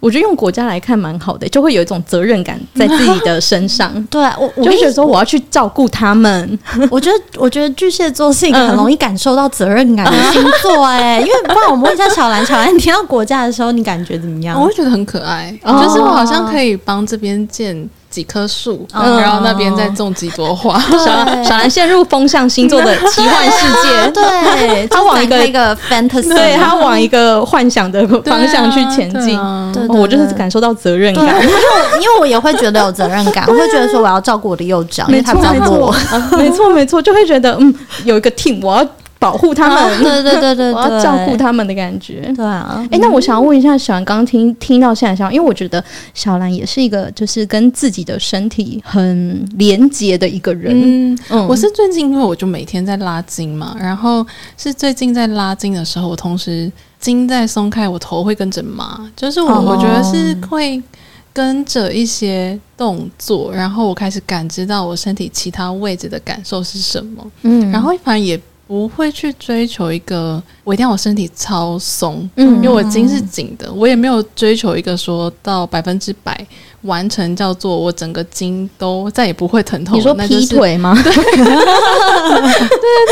[0.00, 3.92] 我觉得用国家来看蛮好的，就会有一种责任感在自己的身上。
[4.10, 6.58] 对，我我就觉得说我要去照顾他们。
[6.90, 14.58] 我觉得，我觉得巨蟹座是一个很容易感受到责任感的星座哎、欸，因为不然我们问一下小兰，小兰，你听到国家的时候，你感觉怎么样？
[14.60, 17.88] 我会觉得很可爱，哦、就是我好像可以帮这边建。
[18.10, 20.78] 几棵树，嗯、然后那边再种几朵花。
[21.04, 21.06] 小
[21.44, 29.38] 小兰陷入风象星座的奇幻世界， 对，他往一个一个 fantasy，对他往一个幻想的方向去前进。
[29.72, 31.54] 对，我就是感受到责任感，因为
[32.00, 35.94] 因为我也会觉得有责任感，我会觉得说我要照顾我的幼长，因为他照顾我。
[36.36, 37.72] 没错没错，就会觉得嗯，
[38.04, 38.86] 有一个 team，我要。
[39.20, 42.32] 保护他们，啊、对对对对，我要照顾他们的感觉。
[42.34, 50.72] 对啊，哎、欸，那我想要问一下小兰，刚刚听听到现在想，因为我觉得小兰也是一个就是跟自己的身体很连结的一个人。
[50.74, 60.82] 嗯，嗯我是最近因为我就每天在拉筋嘛，然后是最近在拉筋的时候，我同时筋在松开，我头会跟着麻，就是我、哦、我觉得是会
[61.34, 67.26] 跟着一些动作，然后我开始感知到我身体其他位置的感受是什么。
[67.42, 68.40] 嗯，然后反正也。
[68.70, 76.46] 不会去追求一个，我一定要我身体超松，嗯，因为我筋是紧的，我也没有追求一个说到百分之百
[76.82, 79.98] 完成，叫做我整个筋都再也不会疼痛。
[79.98, 80.94] 你说劈腿吗？
[81.02, 81.56] 对，对对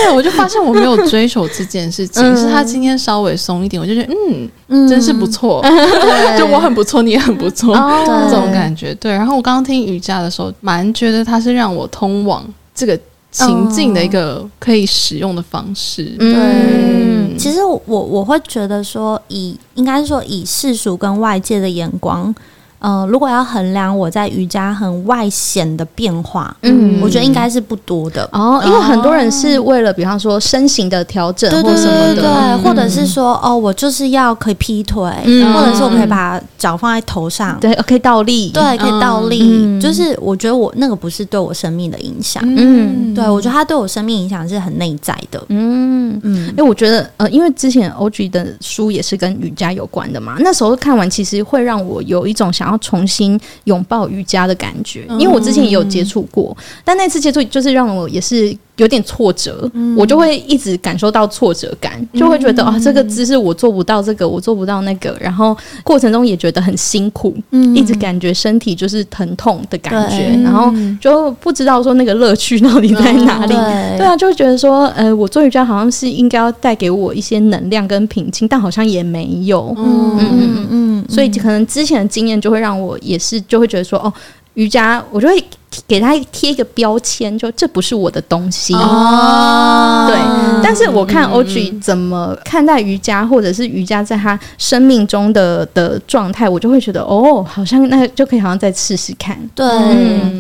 [0.04, 7.74] 对，我就发现我没有追求这件事情，嗯、是他今天稍微松一点，我就觉得嗯，嗯真是不错， 对就我很不错，你也很不错，
[8.06, 8.94] 这种感觉。
[8.94, 12.96] 对，然后我刚刚听瑜伽的时候，蛮觉得它是让我通往这个。
[13.30, 16.34] 情境的一个可以使用的方式，对。
[16.34, 22.34] 嗯，其实我我会觉得说以，以应该说以世俗跟外界的眼光。
[22.80, 28.28] 呃，如果要衡量我在瑜伽很外显的变化，嗯，我觉得应该是不多的。
[28.32, 46.20] 哦，因为很多人是为了，比方说身形的调整或什么的，对，或者是说哦，我就是要可以劈腿，或者是我可以把脚放在头上，对，可以倒立，对，可以倒立，就是我觉得我那个不是对我生命的影响，嗯，对，我觉得它对我生命影响是很内在的，嗯。
[46.22, 52.67] 嗯，因为我觉得呃，因为之前 Audrey 的书也是跟瑜伽有关的嘛，那时候看完其实会让我有一种想。
[52.68, 56.54] 然后重新拥抱瑜伽的感觉，因为我之前也有接触过，
[56.84, 67.36] 但那次接触就是让我也是有点挫折，我就会一直感受到挫折感，就会觉得啊，这个姿势我做不到，这个我做不到那个，然后过程中也觉得很辛苦，
[67.74, 73.54] 一直感觉身体就是疼痛的感觉，然后就不知道说那个乐趣到底在哪里。
[73.96, 74.04] 对。
[74.04, 79.72] 啊，就会觉得说，呃，我做瑜伽好像是应该要带给我一些能量跟平静，但好像也没有。
[79.78, 80.18] 嗯。
[80.18, 82.48] 嗯嗯嗯，所以可能之前的经验就。
[82.48, 84.10] 会让我也是就会觉得说哦，
[84.54, 85.44] 瑜伽我就会
[85.86, 88.74] 给他贴一个标签，就这不是我的东西。
[88.74, 90.18] 哦，对。
[90.62, 99.38] 但是我看 Audrey 怎么看待瑜伽，或者是瑜伽在他生命中的的状态，我就会觉得哦，好像那就可以好像再试试看。
[99.54, 99.66] 对，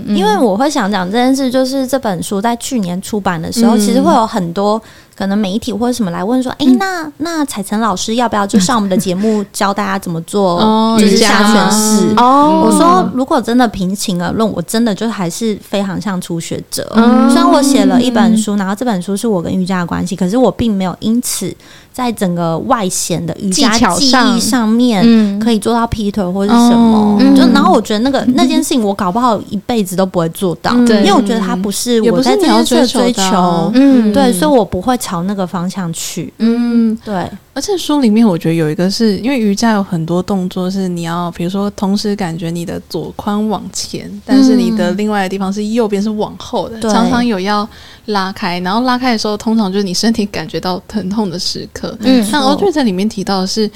[0.06, 4.80] 因为我会想讲这件事，就是这本书在去年出版的时候，嗯、其实会有很多。
[5.18, 12.14] 可能媒体或者什么来问说，哎、欸，那那彩晨老师要不要就上我们的节目教大家怎么做就是下犬式？
[12.16, 16.88] 哦，我说如果真的平情而论，我真的就还是非常像初学者。
[16.94, 21.52] 嗯、虽然我写了一本书，然后这本书是我跟瑜伽的关系，可是我并没有因此。
[21.98, 25.02] 在整个外显的瑜伽技艺上面，
[25.40, 27.18] 可以做到劈腿或是什么？
[27.34, 37.28] 就然后我觉得那个那件事情，我搞不好一辈子都不会做到，因为我觉得它不是我在这件事追求，嗯，对，所以我不会朝那个方向去，嗯，对。
[37.52, 47.68] 而且书里面我觉得有一个是因为瑜伽有很多动作是你要，比如说同时感觉你的左髋往前，但是你的另外的地方是右边是往后的，常常有要
[48.08, 51.96] 拉开，然后拉开的时候，通常就是你身体感觉到疼痛的时刻。
[52.00, 53.66] 嗯，像 Audrey 在里面提到的是，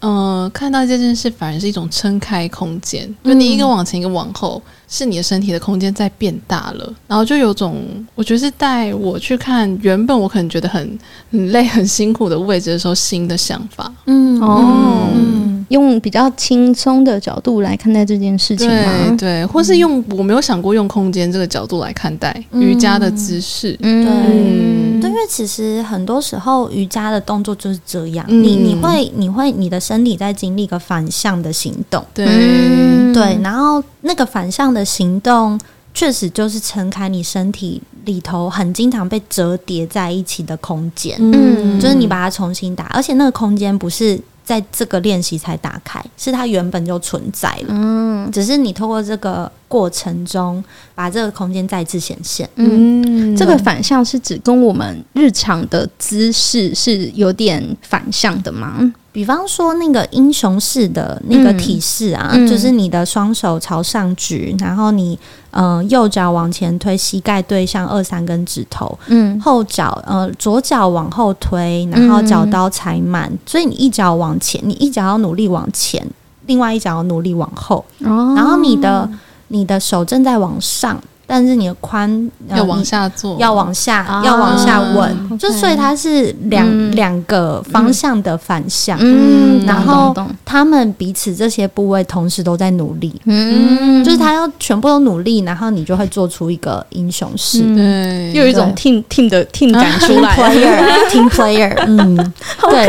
[0.00, 7.84] 嗯、呃，看到这件事反而是一种撑开空间，就你一个往前，一个往后，是你的身体的空间在变大了，然后就有种
[8.14, 10.98] 我觉得是带我去看原本我可能觉得很
[11.30, 13.92] 很累、很辛苦的位置的时候，新的想法。
[14.06, 15.08] 嗯哦。
[15.14, 18.84] 嗯用比较轻松的角度来看待这件事情吗？
[19.08, 23.76] 对，对，或是用我没有想过用空间这个角度来看待瑜伽的姿势。
[23.80, 32.00] 嗯，对，嗯、对，因为其实很多时候瑜伽的动作就是这样，嗯、你你会你会你的身体在经历一个反向的行动。
[32.14, 35.58] 对，嗯、对，然后那个反向的行动
[35.94, 41.16] 确实就是撑开你身体里头很经常被折叠在一起的空间。
[41.18, 44.20] 嗯，就是你把它重新打，而且那个空间不是。
[44.46, 47.66] 在这个练习才打开，是它原本就存在了。
[47.70, 50.62] 嗯，只是你透过这个过程中，
[50.94, 52.48] 把这个空间再次显现。
[52.54, 58.92] 嗯，这个反向是指跟我们日常的姿势是有点反向的吗？
[59.16, 65.18] 比方说那个英雄式的那个体式啊，嗯、就是你的双手朝上举，然后你
[65.52, 76.06] 嗯、呃、右脚往前推，膝盖对向二三根指头，嗯，后脚呃左脚往后推，然后脚刀踩满，嗯、所以你一脚往前，你一脚要努力往前，
[76.44, 79.08] 另外一脚要努力往后，哦、然后你的
[79.48, 81.02] 你的手正在往上。
[81.26, 90.14] 但是你的髋要往下做，要往下，要往下稳，就所以它是两两个方向的反向，嗯，然后
[90.44, 102.86] 他们彼此这些部位同时都在努力，嗯，就是他要全部都努力，然后你就会做出一个英雄式，对，又有一种 team team 的 team 感出来，player，team player，嗯，好可爱，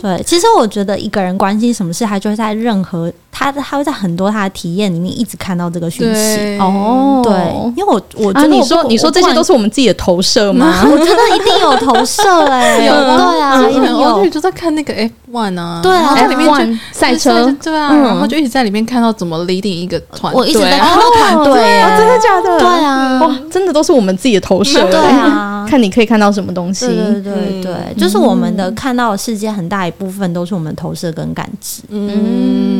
[0.00, 7.20] 对，其实我觉得一个人关心什么事，他就会在任何他他会在很多他的体验里面一直看到这个讯息，哦。
[7.24, 7.32] 对，
[7.76, 10.82] 因为我我觉得你说你说这些都是我们自己的投射吗？
[10.84, 14.28] 我觉得一定有投射哎， 有对啊，一定有。
[14.28, 21.54] 就在看那个 F one 啊，对啊，在里面就赛车，对啊，然后就一直在里面看到怎么 leading 一个团队，我一直在看到团队，
[21.96, 22.58] 真的假的？
[22.58, 32.18] 对啊，哇，真的都是我们自己的投射，对啊， 看你可以看到什么东西，对对对，就是我们的看到的世界很大一部分都是我们投射跟感知，嗯嗯。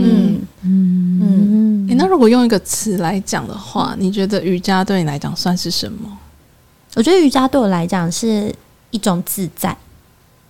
[0.04, 1.86] 嗯嗯。
[1.96, 4.42] 那如果用一个词来讲的话，你觉得？
[4.42, 6.18] 瑜伽对你来讲算是什么？
[6.94, 8.54] 我觉得瑜伽对我来讲是
[8.90, 9.76] 一种自在。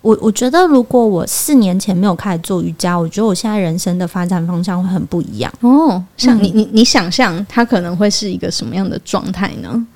[0.00, 5.52] 我我觉得，如果我四年前没有开始做瑜伽，我觉得我现在人生的发展方向会很不一样。
[5.60, 9.86] 哦，像你你你想象它可能会是一个什么样的状态呢？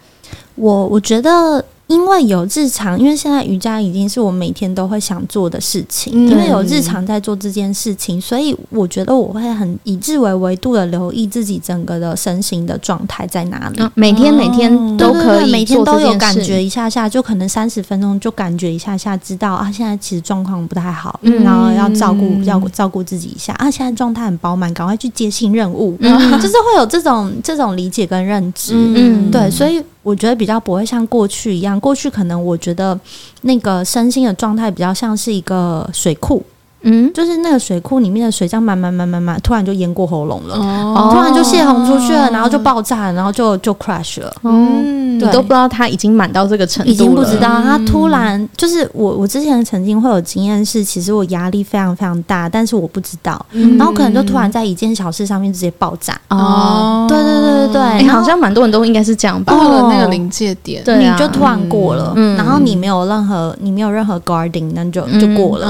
[0.56, 1.64] 我我觉得。
[1.88, 6.12] 因为有日常，因为现在瑜伽已经是我每天都会想做的事情。
[6.14, 13.80] 嗯、因为有日常在做这件事情，所以我觉得我会很以日为维度的留意自己整个的身形的状态在哪里。
[13.94, 28.74] 每天每天都可以，每天都有感觉一下下，就可能三十分钟就感觉一下下，知道啊，现在其实状况不太好，嗯、然后要照顾要照顾自己一下啊，现在状态很饱满，赶快去接新任务，嗯、就是会有这种这种理解跟认知。
[28.74, 29.80] 嗯，对，所以。
[30.06, 32.96] 我觉得比较不会像过去一样，过去可能我觉得
[33.40, 36.40] 那个身心的状态比较像是一个水库。
[36.86, 44.32] 嗯，就是那个水库里面的水这样慢慢慢慢慢，突然就淹过喉咙了，哦，突然就泄洪出去了，然后就爆炸了，然后就就 crash 了。
[44.42, 53.44] 嗯，你都不知道它已经满到这个程度了，已经不知道它突然就是我我之前曾经会有经验是，其实我压力非常非常大，但是我不知道，
[53.78, 56.16] 然后可能就突然在一件小事上面直接爆炸。
[56.30, 57.76] 哦，对对对对。
[57.76, 65.66] 对，好像蛮多人都应该是这样吧，过了那个临界点，对，你就突然过了，然后你没有任何你没有任何 guarding，那就就过了，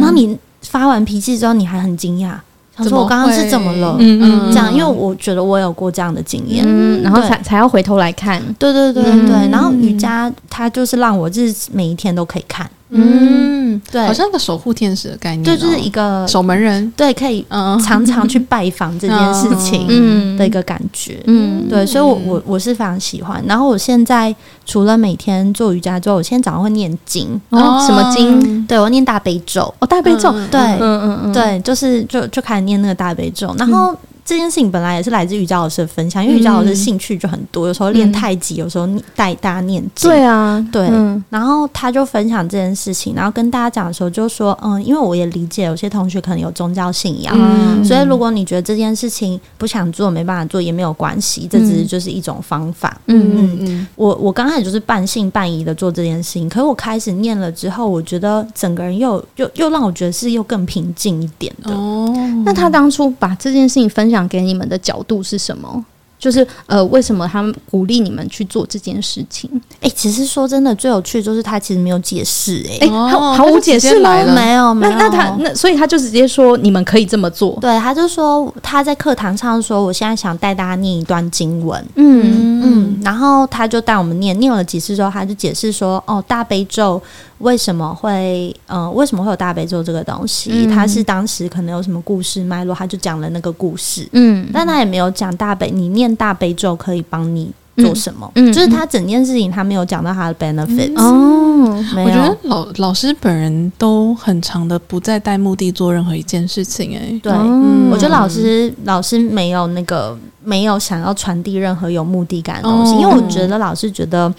[0.00, 0.37] 然后你。
[0.62, 2.34] 发完脾气之后，你还很惊讶，
[2.76, 12.68] 想说：“我刚刚是怎么了？”嗯嗯，这样，因为我觉得我有过这样的经验，嗯，然后才才要回头来看，对对对对，然后瑜伽它就是让我是每一天都可以看。
[12.90, 17.44] 嗯，对，好像一个守护天使的概念，对，就是一个守门人，对，可以
[17.84, 23.44] 常常去拜访这件事情的一个感觉，嗯，对，所以，我我我是非常喜欢。
[23.46, 24.34] 然后，我现在
[24.64, 28.66] 除了每天做瑜伽之后，我现在早上会念经，哦，什么经？
[28.66, 33.94] 对，我念大悲咒，哦，大悲咒，对，嗯嗯嗯，对，就是就就开始念那个大悲咒，然后。
[34.28, 40.10] 这件事情本来也是来自瑜伽老师的分享，因为瑜伽老师兴趣就很多，有时候练太极，有时候带大家念经。
[40.10, 40.86] 对啊，对。
[41.30, 47.34] 然后他就分享这件事情，然后跟大家讲的时候就说：“嗯，因为我也理解有些同学可能有宗教信仰，
[47.82, 53.86] 所以如果你觉得这件事情不想做、没办法做也没有关系，这只是就是一种方法。”嗯嗯嗯。
[53.96, 61.72] 我我刚开始就是半信半疑的做这件事情，可是我开始念了之后，我觉得整个人又又又让我觉得是又更平静一点的。
[61.72, 62.12] 哦，
[62.44, 64.17] 那他当初把这件事情分享。
[64.18, 65.86] 想给你们的角度是什么？
[66.18, 69.50] 就是呃，为什么他们鼓励你们去做这件事情？
[69.80, 74.10] 哎、欸，其实说真的，最有趣的就是他其实没有解释、欸，哎、欸，毫毫无解释吗？
[74.34, 74.92] 没有，没有。
[74.94, 77.56] 那那他那所以他就直接说你们可以这么做。
[77.60, 81.84] 对，他就说他在课堂上说，我现在想带大家念一段经文。
[81.94, 87.00] 嗯嗯，然后他就带我们念，念了几次之后，他就解释说，哦，大悲咒。
[87.38, 88.90] 为什么会嗯、呃？
[88.90, 90.50] 为什么会有大悲咒这个东西？
[90.52, 94.08] 嗯、他是当时可能有什么故事脉络，他就讲了那个故事。
[94.10, 98.30] 嗯，但他也没有讲大悲，你念大悲咒可以帮你做什么？
[98.34, 100.98] 嗯，就是他整件事情他没有讲到他的 benefits、嗯。
[100.98, 101.84] 哦。
[101.96, 106.96] 我觉得老老师本人都很长的不再带目的做任何一件事情、欸。
[106.96, 114.32] 哎，对，嗯、我觉得老师老师没有那个没有想要传递任何有目的感的东西，嗯、因为我觉得老师觉得。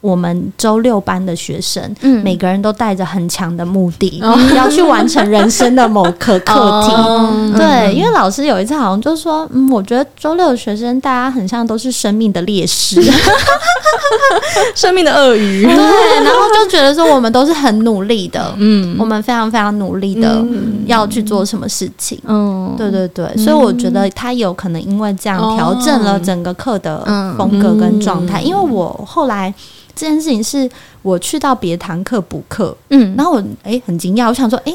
[0.00, 6.38] 我们周六班的学生，嗯，每个人都带着很强的目的，哦、要去完成人生的某个课
[6.86, 6.92] 题。
[6.92, 13.02] 哦、对，嗯、因为老师有一次好像就说，嗯，我觉得周六的学生大家很像都是生命的烈士，
[14.76, 15.64] 生命的鳄鱼。
[15.64, 20.44] 对，然后就觉得说我们都是很努力的，嗯，我们非常非常努力的
[20.86, 22.20] 要去做什么事情。
[22.26, 27.02] 嗯，对对对，所以我觉得他有可能因为这样调整了整个课的
[27.36, 28.40] 风格跟状态。
[28.40, 29.52] 因为我后来。
[29.96, 30.70] 这件事情是
[31.02, 34.72] 我去到别堂课补课，嗯，然后我哎很惊讶，我想说，哎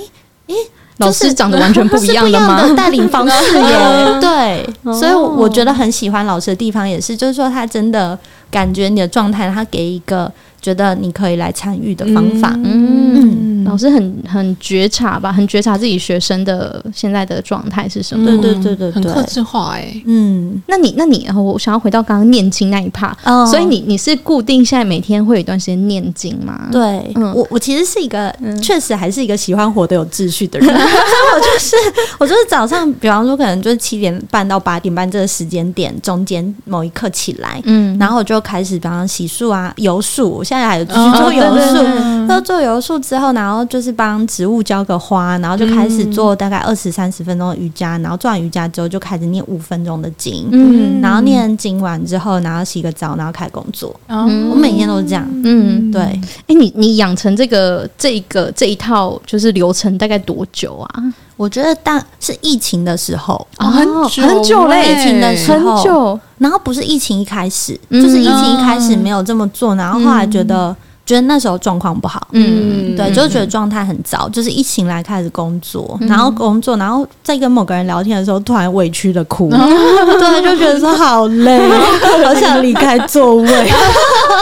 [0.48, 0.56] 哎，
[0.98, 2.68] 老师长得完全不一样的吗？
[2.76, 8.18] 带领方式耶， 对，所以我觉得很喜欢老师的地方也是，就是说他真的
[8.50, 10.30] 感觉你的状态，他给一个。
[10.62, 18.26] 觉得你可以来参与的方法，嗯，嗯，老师很很觉察吧，很觉察自己学生的现在的状态是什么？
[18.26, 26.68] 对对对对，很克制化哎，嗯，那你那你，我想要回到刚刚念经那一趴，哦，所以你你是固定现在每天会有一段时间念经吗？
[26.72, 31.76] 对，嗯，我我其实是一个确实还是一个喜欢活得有秩序的人， 我就是
[32.20, 40.44] 我就是早上，比方说可能就是七点半到八点半这个时间点中间某一刻起来，嗯，然后我就开始比方说洗漱啊、油漱。
[40.44, 41.84] 现在还有继续做游漱，
[42.28, 53.94] 那、哦、做游漱之后，然后就是帮植物浇个花，然后就开始做大概二十三十分钟的瑜伽，然后做完瑜伽之后就开始念五分钟的经，嗯，然后念经完之后，然后洗个澡，然后开始工作。
[54.08, 55.28] 嗯，我每天都是这样。
[55.44, 56.02] 嗯，对。
[56.02, 61.04] 哎、欸，你你养成这个这个这一套就是流程大概多久啊？
[61.36, 66.18] 我觉得大是疫情的时候，哦，很久很久嘞，疫情的时候，很久。
[66.38, 70.74] 然后不是疫情一开始，就是疫情一开始没有这么做，然后后来觉得。
[71.12, 81.60] 觉得那时候状况不好，嗯，对，就觉得状态很糟，就是一醒来开始工作，然后工作，然后在跟某个人聊天的时候，突然委屈的哭， 对，就觉得说好累，
[82.24, 83.72] 好想离开座位，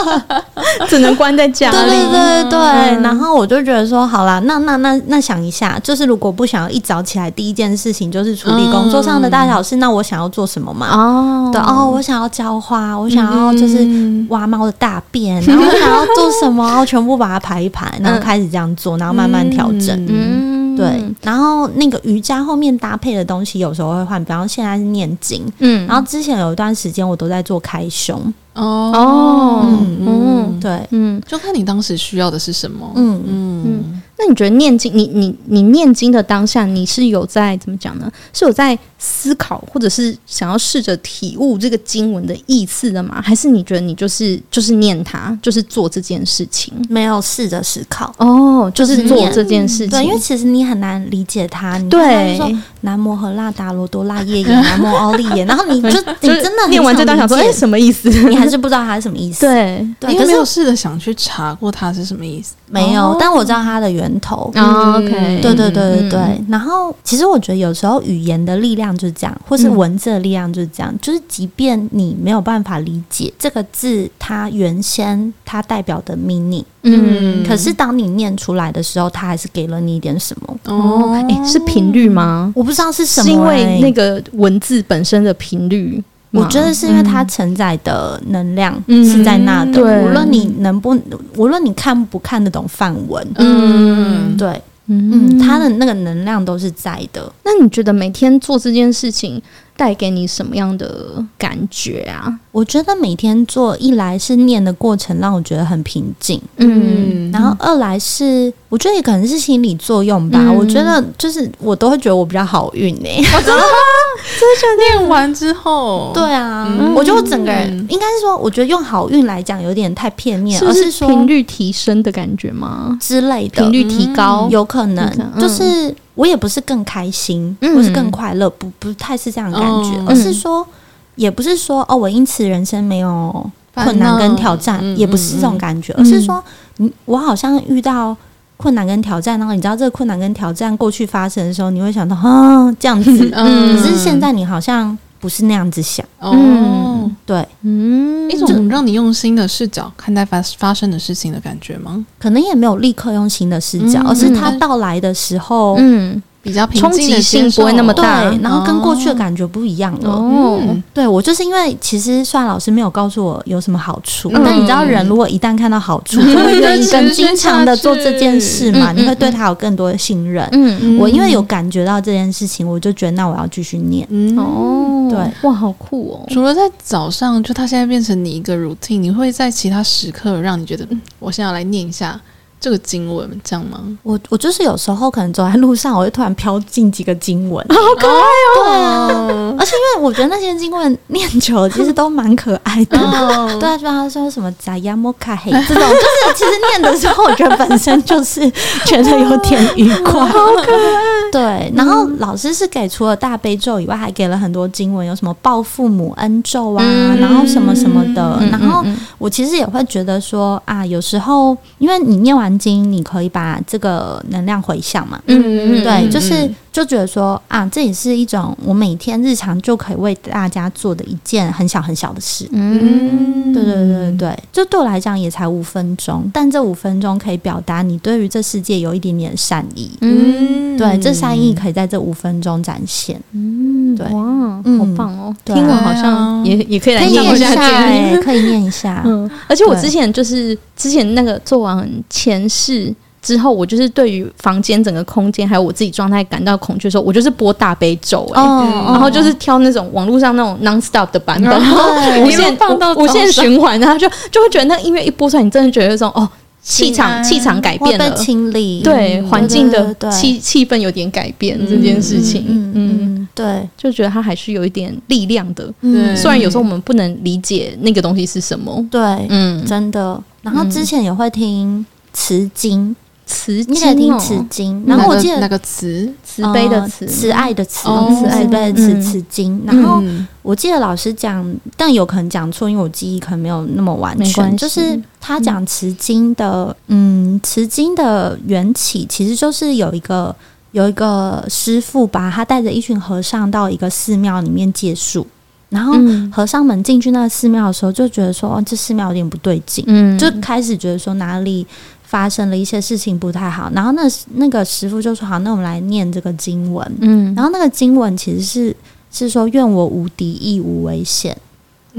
[0.86, 3.02] 只能关在家里，对对对对。
[3.02, 10.86] 然后我就觉得说，好啦，那那那那想一下，就是如果不想要一早起来第一件事情就是处理工作上的大小事，那我想要做什么嘛？
[10.94, 13.84] 哦，对哦，我想要浇花，我想要就是
[14.28, 16.59] 挖猫的大便，然后我想要做什么？
[16.66, 20.06] 然后全部把它排一排，然后开始这样做，然后慢慢调整。
[20.08, 21.02] 嗯，对。
[21.22, 25.44] 然后那个瑜伽后面搭配的东西有时候会换，比方现在是念经。
[25.58, 25.86] 嗯。
[25.86, 28.20] 然后之前有一段时间我都在做开胸。
[28.54, 29.64] 哦。
[30.00, 30.86] 嗯，对。
[30.90, 32.90] 嗯，就看你当时需要的是什么。
[32.96, 34.02] 嗯嗯。
[34.20, 38.10] 那你觉得念经，你你你念经的当下，你是有在怎么讲呢？
[38.34, 43.22] 是有在思考，或者是想要试着体悟这个经文的意思的吗？
[43.24, 48.14] 还是你觉得你就是就是念它，就是做这件事情，没有试着思考？
[48.18, 49.88] 哦，就是做这件事情。
[49.88, 51.78] 对，因为其实你很难理解它。
[51.78, 52.50] 你对，说
[52.82, 55.88] 南摩和拉达罗多拉耶耶，南摩奥利耶，然后你就
[56.20, 58.10] 你真的念完这段想说，哎，什么意思？
[58.28, 59.46] 你还是不知道它是什么意思？
[59.46, 62.54] 对，对，因为没有试着想去查过它是什么意思。
[62.72, 64.50] 没有，但我知道它的源头。
[64.54, 66.44] OK，对对对对对。
[66.48, 70.92] 然后，其实我觉得有时候语言的力量就是这样，或是文字的力量就是这样。
[71.00, 80.56] 就是即便你没有办法理解这个字，它原先它代表的 meaning，嗯，可是当你念出来的时候，它还是给了你一点什么。
[80.64, 82.52] 哦，哎，是频率吗？
[82.56, 86.02] 我不知道是什么，是因为那个文字本身的频率。
[86.32, 90.96] 我觉得是因为它承载的能量是在那的，无论你能不，
[91.36, 97.32] 无论你看不看得懂范文，嗯，对，嗯，它的那个能量都是在的。
[97.44, 99.42] 那你觉得每天做这件事情
[99.80, 102.30] 带给你什么样的感觉啊？
[102.52, 110.52] 我觉得每天做，一来是念的过程让我觉得很平静，嗯，然后二来是我觉得也可能是心理作用吧。
[110.52, 113.08] 我觉得就是我都会觉得我比较好运呢。
[113.42, 113.62] 真的吗？
[115.00, 122.98] 念完之后，对啊，我觉得我整个人应该是说，我觉得用好运来讲有点太片面，而是说频率提升的感觉吗？
[123.00, 125.10] 之类的，频率提高有可能，
[125.40, 125.94] 就是。
[126.20, 130.66] 我也不是更开心，或是更快乐，不不太是这样的感觉，而是说，
[131.14, 136.44] 也不是说哦，我因此人生没有困难跟挑战，也不是这种感觉，而是说，
[136.76, 138.14] 你我好像遇到
[138.58, 144.98] 困难跟挑战，然后你知道这个困难跟挑战过去发生的时候，你会想到啊这样子，嗯，可是现在你好像。
[145.20, 146.04] 不是那样子想。
[146.18, 152.04] 哦，对，嗯，一种让你用新的视角看待发发生的事情的感觉吗？
[152.18, 156.20] 可能也没有立刻用新的视角，而是它到来的时候，嗯。
[156.42, 160.10] 比较冲击性不会那么大，对，然后跟过去的感觉不一样了。
[160.10, 160.58] 哦，
[160.94, 170.48] 对我就是因为其实算老师没有告诉我有什么好处，但你知道人如果一旦看到好处，就会愿意更经常的做这件事嘛，你会对他有更多的信任。
[170.52, 174.08] 嗯，我因为有感觉到这件事情，我就觉得那我要继续念。
[174.38, 176.24] 哦，对，哇，好酷哦！
[176.30, 182.18] 除了在早上，就他现在变成你一个 routine，你会在其他时刻让你觉得，嗯，我现在要来念一下。
[182.60, 183.80] 这个经文这样吗？
[184.02, 188.56] 我我就是有时候可能走在路上，我会突然飘进几个经文，好可爱哦！
[188.58, 192.98] 对啊，而且因为我觉得那些经文念久了，其实都蛮可爱的。
[193.58, 198.40] 对啊，就他说什么“扎亚莫卡黑”这种，就是其实念的时候，我觉得本身就是
[198.84, 201.30] 觉得有点愉快， 好可爱。
[201.32, 206.84] 对，然后老师是给除了大悲咒以外，还给了很多经文，有什么报父母恩咒啊，
[207.18, 208.38] 然后什么什么的。
[208.50, 208.84] 然后
[209.16, 212.49] 我其实也会觉得说啊，有时候因为你念完。
[212.58, 215.20] 经，你可以把这个能量回向嘛？
[215.26, 222.48] 嗯嗯，对，就是就觉得说啊，这也是一种我每天日常就可以为大家做的一件很小很小的事。
[222.52, 229.90] 嗯，对对对对，就对我来讲也才五分钟，但这五分钟可以表达你对于这世界有一点点善意。
[230.00, 233.20] 嗯，对，这善意可以在这五分钟展现。
[233.32, 235.34] 嗯，对，哇，好棒哦！
[235.44, 237.54] 听完好像也也可以来念一下，
[238.22, 239.02] 可以念一下。
[239.06, 242.40] 嗯，而且我之前就是之前那个做完前。
[242.50, 242.92] 世
[243.22, 251.92] 之后，我就是对于房间整个空间还有我自己状态感到恐惧的时候，我就是播大悲咒哎、欸，哦、然后就是挑那种网络上那种 non stop 的版本，然后
[252.24, 256.28] 无限放到无限循环，然后就就会觉得那音乐一播出来，你真的觉得有种哦
[256.62, 258.80] 气场气场改变了，清理。
[258.82, 270.22] 对环境的气气氛有点改变这件事情，嗯嗯对，就觉得它还是有一点力量的，嗯，虽然有时候我们不能理解那个东西是什么，对，嗯，真的。
[270.42, 271.84] 然后之前也会听。
[272.12, 272.94] 慈经，
[273.30, 274.82] 慈你可以听慈经。
[274.86, 279.62] 然后我记得那个慈，慈悲的慈，慈爱的慈，慈爱的慈，慈经。
[279.64, 280.02] 然后
[280.42, 284.56] 我记得老师讲，但有可能讲错，因为我记忆可能没有那么完全。
[284.56, 290.34] 就是他讲慈经的，嗯，慈经的缘起其实就是有一个
[290.72, 295.24] 有一个师傅吧他带着一群和尚到一个寺庙里面借宿。
[295.68, 295.94] 然后
[296.32, 301.64] 和尚们进去那个寺庙的时候，就觉得说，哦，这寺庙有点不对劲，嗯，就开始觉得说哪里
[302.10, 303.70] 发生了一些事情不太好。
[303.72, 304.02] 然后那
[304.34, 308.76] 那个师傅就说，好，那我们来念这个经文，嗯，然后那个经文其实是
[309.12, 311.36] 是说，愿我无敌亦无危险。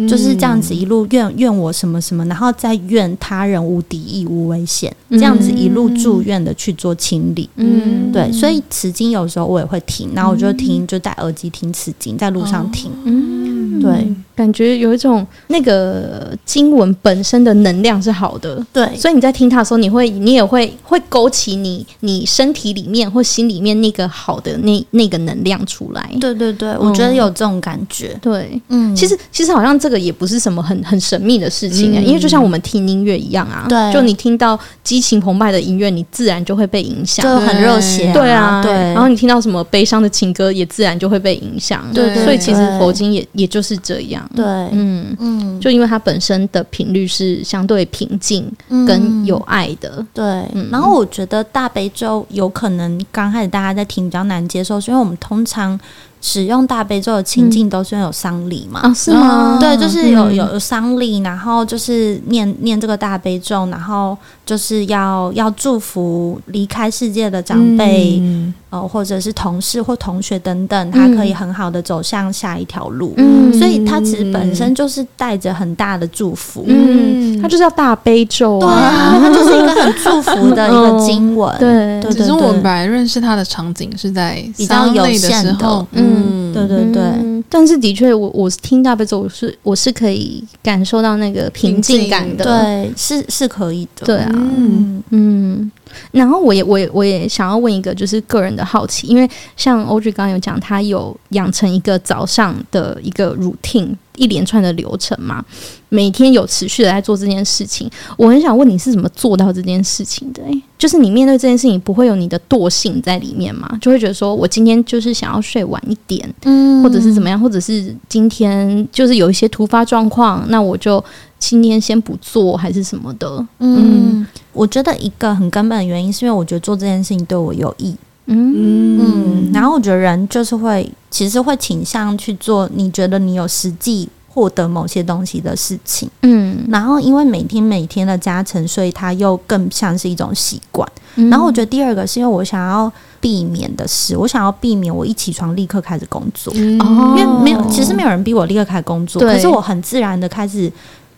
[0.08, 7.50] 就是这样子一路怨怨我什么什么，然后再怨他人无敌意无危险，这样子一路住院的去做清理。
[7.58, 12.90] 嗯，对，所以此经有时候我也会听，然后我就听，就戴耳机听此经，在路上听。
[13.04, 18.66] 嗯，对，感觉有一种那个经文本身的能量是好的。
[18.72, 26.10] 对，所以你在听它的时候，你会你也会会勾起你你身体里面或心里面那个好的那那个能量出来。
[26.22, 28.18] 对对对，我觉得有这种感觉。
[28.22, 29.81] 对，嗯，其实其实好像。
[29.82, 38.72] 这个也不是什么很很神秘的事情啊，嗯、因为就像我们听音乐一样啊，对，就你听到激情澎湃的音乐，你自然就会被影响，就很热血、啊，对啊，对。
[38.72, 42.24] 然后你听到什么悲伤的情歌，也自然就会被影响，对，对。
[42.24, 48.46] 所以其实佛经也也就是这样，对，嗯嗯，就因为它本身的频率是相对平静
[48.86, 50.26] 跟有爱的，嗯、对。
[50.54, 55.80] 嗯、然后我觉得大悲咒有可能刚开始大家在听比较难接受，是因为我们通常。
[56.22, 58.80] 使用大悲咒的情境都是有丧礼嘛？
[58.82, 59.58] 啊，是吗？
[59.60, 64.16] 对，就是有有丧礼，然后就是念念这个大悲咒，然后
[64.46, 68.20] 就是要要祝福离开世界的长辈。
[68.22, 73.14] 嗯呃，或者是同事或同学等等，他可以很好的走向下一条路。
[73.18, 76.64] 嗯，所以他其实本身就是带着很大的祝福。
[76.68, 81.54] 嗯，他就是要大悲咒啊，对啊，他就是一个很祝福的一个 经文。
[81.60, 85.86] 对，只是我们本来认识他的场景是在比较有限的。
[85.92, 87.44] 嗯，对对对。
[87.50, 92.46] 但是的确，我我听大悲咒是我是可以感受到那个平静感的。
[92.46, 94.06] 对，是是可以的。
[94.06, 95.72] 对啊，嗯嗯。
[96.12, 105.44] 然后我也我也我也想要问一个就是个人的好奇，因为像 Audrey 刚刚有讲，他有养成一个早上的一个 routine，一连串的流程嘛，
[105.90, 107.90] 每天有持续的在做这件事情。
[108.18, 110.44] 我很想问你是怎么做到这件事情的？
[110.44, 113.70] 诶，就是你面对这件事情不会有你的惰性在里面吗？
[113.82, 121.04] 就会觉得说我今天就是想要睡晚一点，嗯，或者是怎么样，或者是今天就是有一些突发状况，那我就。
[121.42, 123.28] 今天先不做还是什么的？
[123.58, 127.96] 嗯，嗯，我觉得一个很根本的原因是因为我觉得做这件事情对我有益。
[128.32, 136.10] 嗯嗯，然后我觉得人就是会，其实会倾向去做你觉得你有实际获得某些东西的事情。
[136.22, 140.88] 嗯，然后因为每天每天的加成，所以它又更像是一种习惯。
[141.16, 146.54] 嗯，然后我觉得第二个是因为我想要避免的是，我想要避免我一起床立刻开始工作。
[146.80, 150.72] 哦，因为没有，其实没有人逼我立刻开始工作，可是我很自然的开始。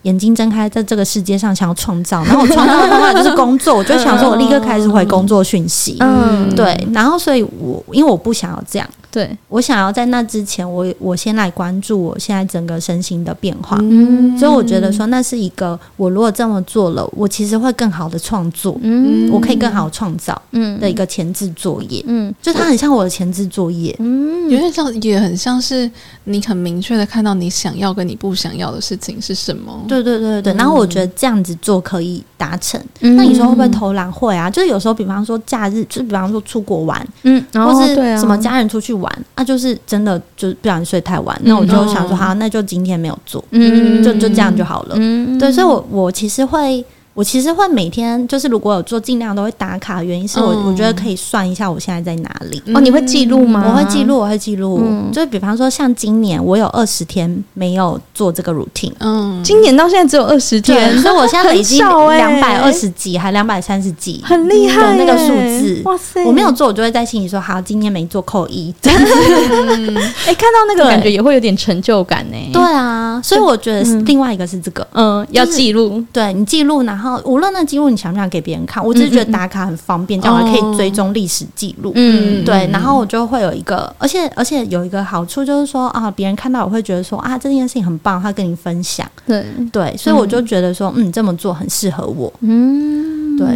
[0.04, 5.98] 眼睛睁开，在这个世界上想要创造， 然后我创造的方法就是工作，我就想说，我立刻开始回工作讯息。
[6.00, 13.78] 嗯，对，然后所以我因为我不想要这样，对，我想要在那之前，我我先来关注我现在整个身心的变化。
[13.80, 18.76] 嗯，所以我觉得说那是一个，我如果这么做了，我其实会更好的创作。
[18.82, 20.42] 嗯，我可以更好创造。
[20.50, 22.04] 嗯，的一个前置作业。
[22.08, 23.94] 嗯，就它很像我的前置作业。
[24.00, 25.88] 嗯，有点像，也很像是
[26.24, 29.80] 你很明确的看到你想要跟你不想要的事情是什么。
[29.86, 30.52] 对对对对。
[30.54, 32.80] 然后我觉得这样子做可以达成。
[32.98, 34.10] 那你说会不会偷懒？
[34.10, 39.03] 会啊，就是有时候，比方说假日，就是比方说出国玩，嗯，或是什么家人出去玩。
[39.04, 41.38] 玩，那、啊、就是真的，就是不想睡太晚。
[41.44, 44.96] 那我就想说，好，那就今天没有做，嗯，就就这样就好了。
[44.98, 46.84] 嗯，对，所以我我其实会。
[47.14, 50.02] 我其实会每天，就是如果有做，尽量都会打卡。
[50.02, 52.60] 原因是我我觉得可以算一下我现在在哪里。
[52.74, 53.64] 哦，你会记录吗？
[53.68, 54.82] 我会记录，我会记录。
[55.12, 58.92] 就比方说，像今年我有二十天没有做这个 routine。
[58.98, 61.78] 嗯，今年到现在只有二十天，所以我现在累积
[62.18, 65.28] 两百二十几，还两百三十几，很厉害那个数
[65.60, 65.82] 字。
[65.84, 66.24] 哇塞！
[66.24, 68.74] 我没有做，我就会在心里说：好，今天没做扣一。
[68.82, 72.36] 哎，看到那个感觉也会有点成就感呢。
[72.52, 76.02] 对啊，所以我觉得另外一个是这个，嗯，要记录。
[76.12, 77.03] 对你记录，然后。
[77.04, 81.92] 然后无论那记录你想不想给别人看，我只是觉得打卡很方便，这样我可以追踪历史记录。
[81.94, 89.06] 嗯，对，然后我就会有一个，而且而且有一个好处就是说啊，别人看到我会觉得说啊，这件事情很棒，他跟你分享。
[89.26, 92.32] 对对，所以我就觉得说，嗯，这么做很适合我。
[92.40, 93.46] 嗯，对，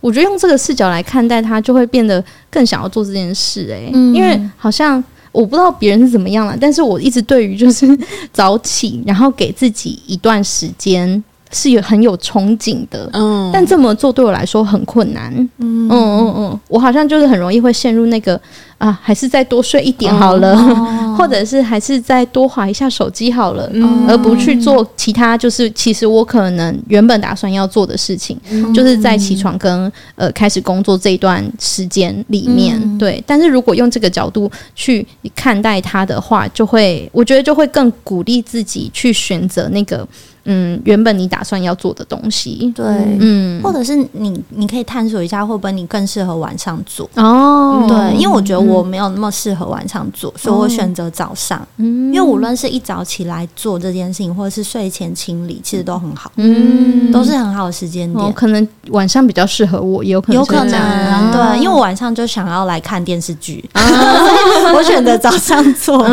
[0.00, 3.68] 我觉得用这个视角来看待他，就会变得更想要做这件事。
[3.70, 7.86] 哎，因为好像我不知道别人是怎么样了，但是我一直对于就是
[8.32, 11.22] 早起，然后给自己一段时间。
[11.52, 15.88] 是有很有憧憬的，嗯，但这么做对我来说很困难，嗯。
[15.88, 18.38] 嗯嗯嗯，我好像就是很容易会陷入那个
[18.78, 33.22] 啊，还是再多睡一点好了，哦、 或者是还是再多划一下手机好了，嗯、而不去做其他，就是其实我可能原本打算要做的事情，嗯、就是在起床跟呃开始工作这一段时间里面，嗯、对。
[33.24, 35.06] 但是如果用这个角度去
[35.36, 40.06] 看待它的话，就会我觉得就会更鼓励自己去选择那个。
[40.46, 42.84] 嗯，原本你打算要做的东西，对，
[43.20, 47.08] 嗯，或者是你，你可以探索一下，会不会你更适合晚上做。
[47.16, 47.84] 哦？
[47.88, 51.60] 对，因为我觉得我没有那么适合晚上做，所以我选择早上。
[51.78, 58.32] 嗯，因为无论是一早起来做这件事情，或者是睡前清理，其实都很好，嗯，都是很好的时间点。
[58.32, 66.06] 可能晚上比较适合我，有可能，有可能，对，因为我晚上就想要来看电视剧， 我选择早上做。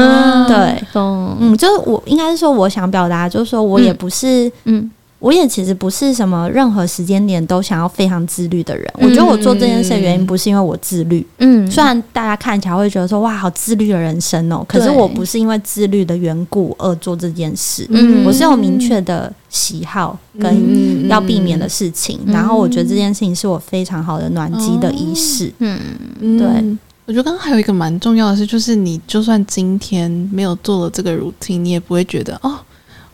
[0.48, 4.23] 对，嗯，就是我应该是说，我想表达就是说我也不是。
[4.28, 4.90] 是，嗯，
[5.20, 8.86] 我也其实不是什么任何时间点都想要非常自律的人。
[9.00, 17.86] 嗯、我觉得我做这件事的原因不是因为我自律，嗯，虽然大家看起来会觉得说哇，好自律的人生哦，可是我不是因为自律的缘故而做这件事。
[17.90, 25.52] 嗯，我是有明确的喜好跟要避免的事情，嗯、然后我觉得这件事情是我非常好的暖机的仪式。
[25.60, 25.80] 嗯，
[26.20, 26.48] 对，
[27.06, 32.60] 我觉得刚刚还有一个蛮重要的是，就是你就算今天没有做了这个 routine，你也不会觉得哦。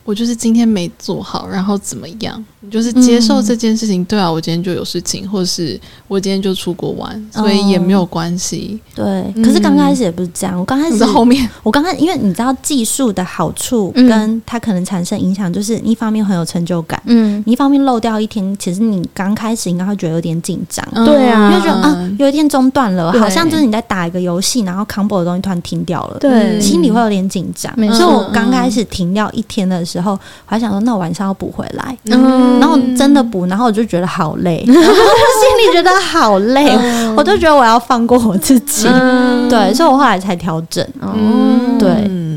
[0.09, 2.43] 我就是今天没做好，然后怎么样？
[2.61, 4.01] 你就是接受这件事情。
[4.01, 8.79] 嗯、对啊，我今天就有事情，或者是我今天就出国玩，哦、所以也没有关系。
[8.95, 10.57] 对，嗯、可是刚开始也不是这样。
[10.59, 27.71] 我刚开始后面，我刚开始，因为你知道技术的好处，跟它可能产生影响，就是一方面很有成就感，嗯，你一方面漏掉一天，其实你刚开始应该会觉得有点紧张，对啊，因为觉得啊，有一天中断了，好像就是你在打一个游戏，然后 combo 的东西突然停掉了，对，心里会有点紧张。
[27.77, 29.98] 嗯、所以我刚开始停掉一天的时候。
[29.99, 40.85] 然后我还想说，那我晚上要补回来，嗯、然后真的补，然后我就觉得好累， 然后心里觉得好累，嗯、我就觉得我要放过我自己，嗯、对，所以我后来才调整。
[41.01, 42.29] 嗯，对，嗯。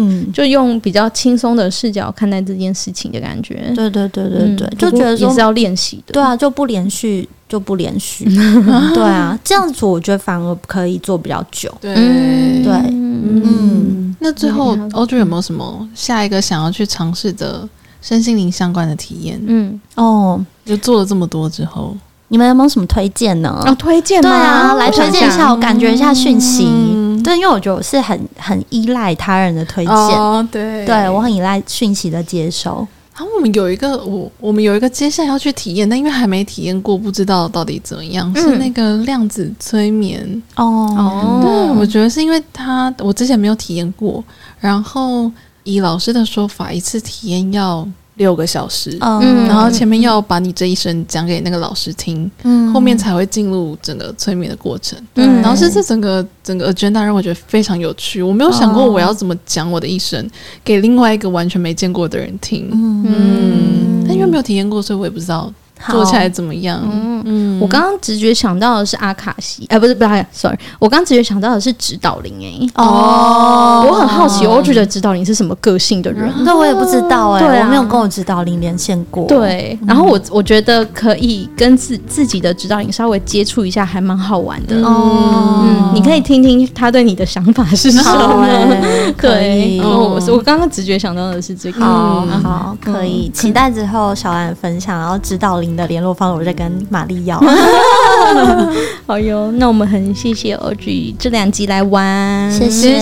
[0.00, 3.72] 嗯，就用比较轻松的视角看待这件事情的感觉。
[3.74, 6.12] 对对对对对，嗯、就觉得说也是要练习的。
[6.12, 8.24] 对啊，就不连续就不连续。
[8.94, 11.72] 对啊，这样子我觉得反而可以做比较久。
[11.80, 13.42] 对对，嗯。
[13.44, 17.66] 嗯那最后，Audrey 有没有什么下一个想要去尝试的
[18.02, 19.40] 身心灵相关的体验？
[19.46, 21.96] 嗯，哦，就做了这么多之后，
[22.26, 23.62] 你们有没有什么推荐呢？
[23.64, 24.20] 哦，推荐？
[24.20, 26.66] 对啊，来推荐一下，我感觉一下讯息。
[26.66, 29.94] 嗯、对，因为我觉得我是很很依赖他人的推荐。
[29.94, 32.84] 哦，对，对我很依赖讯息的接收。
[33.18, 38.32] 然后我们有一个，我我们有一个接下来要去体验，但因为还没体验过，不知道到底怎么样。
[38.36, 41.40] 嗯、是那个量子催眠哦。
[41.42, 44.22] 对，我觉得是因为他，我之前没有体验过。
[44.60, 45.28] 然后
[45.64, 47.84] 以老师的说法，一次体验要。
[48.18, 60.28] 六个小时，嗯，然后前面要把你这一生讲给那个老师听，嗯，后面才会进入整个催眠的过程，嗯，然后是这整个整个 agenda 让我觉得非常有趣，我没有想过我要怎么讲我的一生
[60.62, 65.50] 给另外一个完全没见过的人听，嗯，但因为没有体验过，所以我也不知道
[65.90, 66.80] 做起来怎么样？
[66.84, 67.22] 嗯。
[67.24, 76.32] 嗯，我刚刚直觉想到的是阿卡西，哎，不是不是，sorry，我刚直觉想到的是指导灵，哎，哦，我很好奇，Audrey 的指导灵是什么个性的人？
[76.44, 79.26] 那我也不知道，哎，我没有跟我指导灵连线过。
[79.26, 84.76] 对，然后我我觉得可以跟自自己的指导灵稍微接触一下，还蛮好玩的。
[84.86, 88.76] 哦，嗯，你可以听听他对你的想法是什么？
[89.20, 91.84] 对，我我刚刚直觉想到的是这个。
[91.84, 93.28] 好，可以。
[93.34, 97.40] 期待之后小兰分享，然后指导灵的联络方式，我再跟玛丽要。
[99.06, 102.98] 好哟，那我们很谢谢 Audrey 这两集来玩，谢谢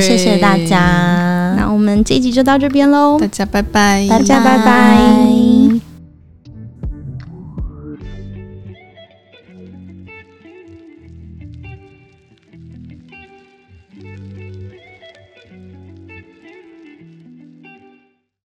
[0.00, 1.54] 谢谢大家。
[1.56, 5.45] 那我们这一集就到这边喽，大家拜拜，大家拜拜。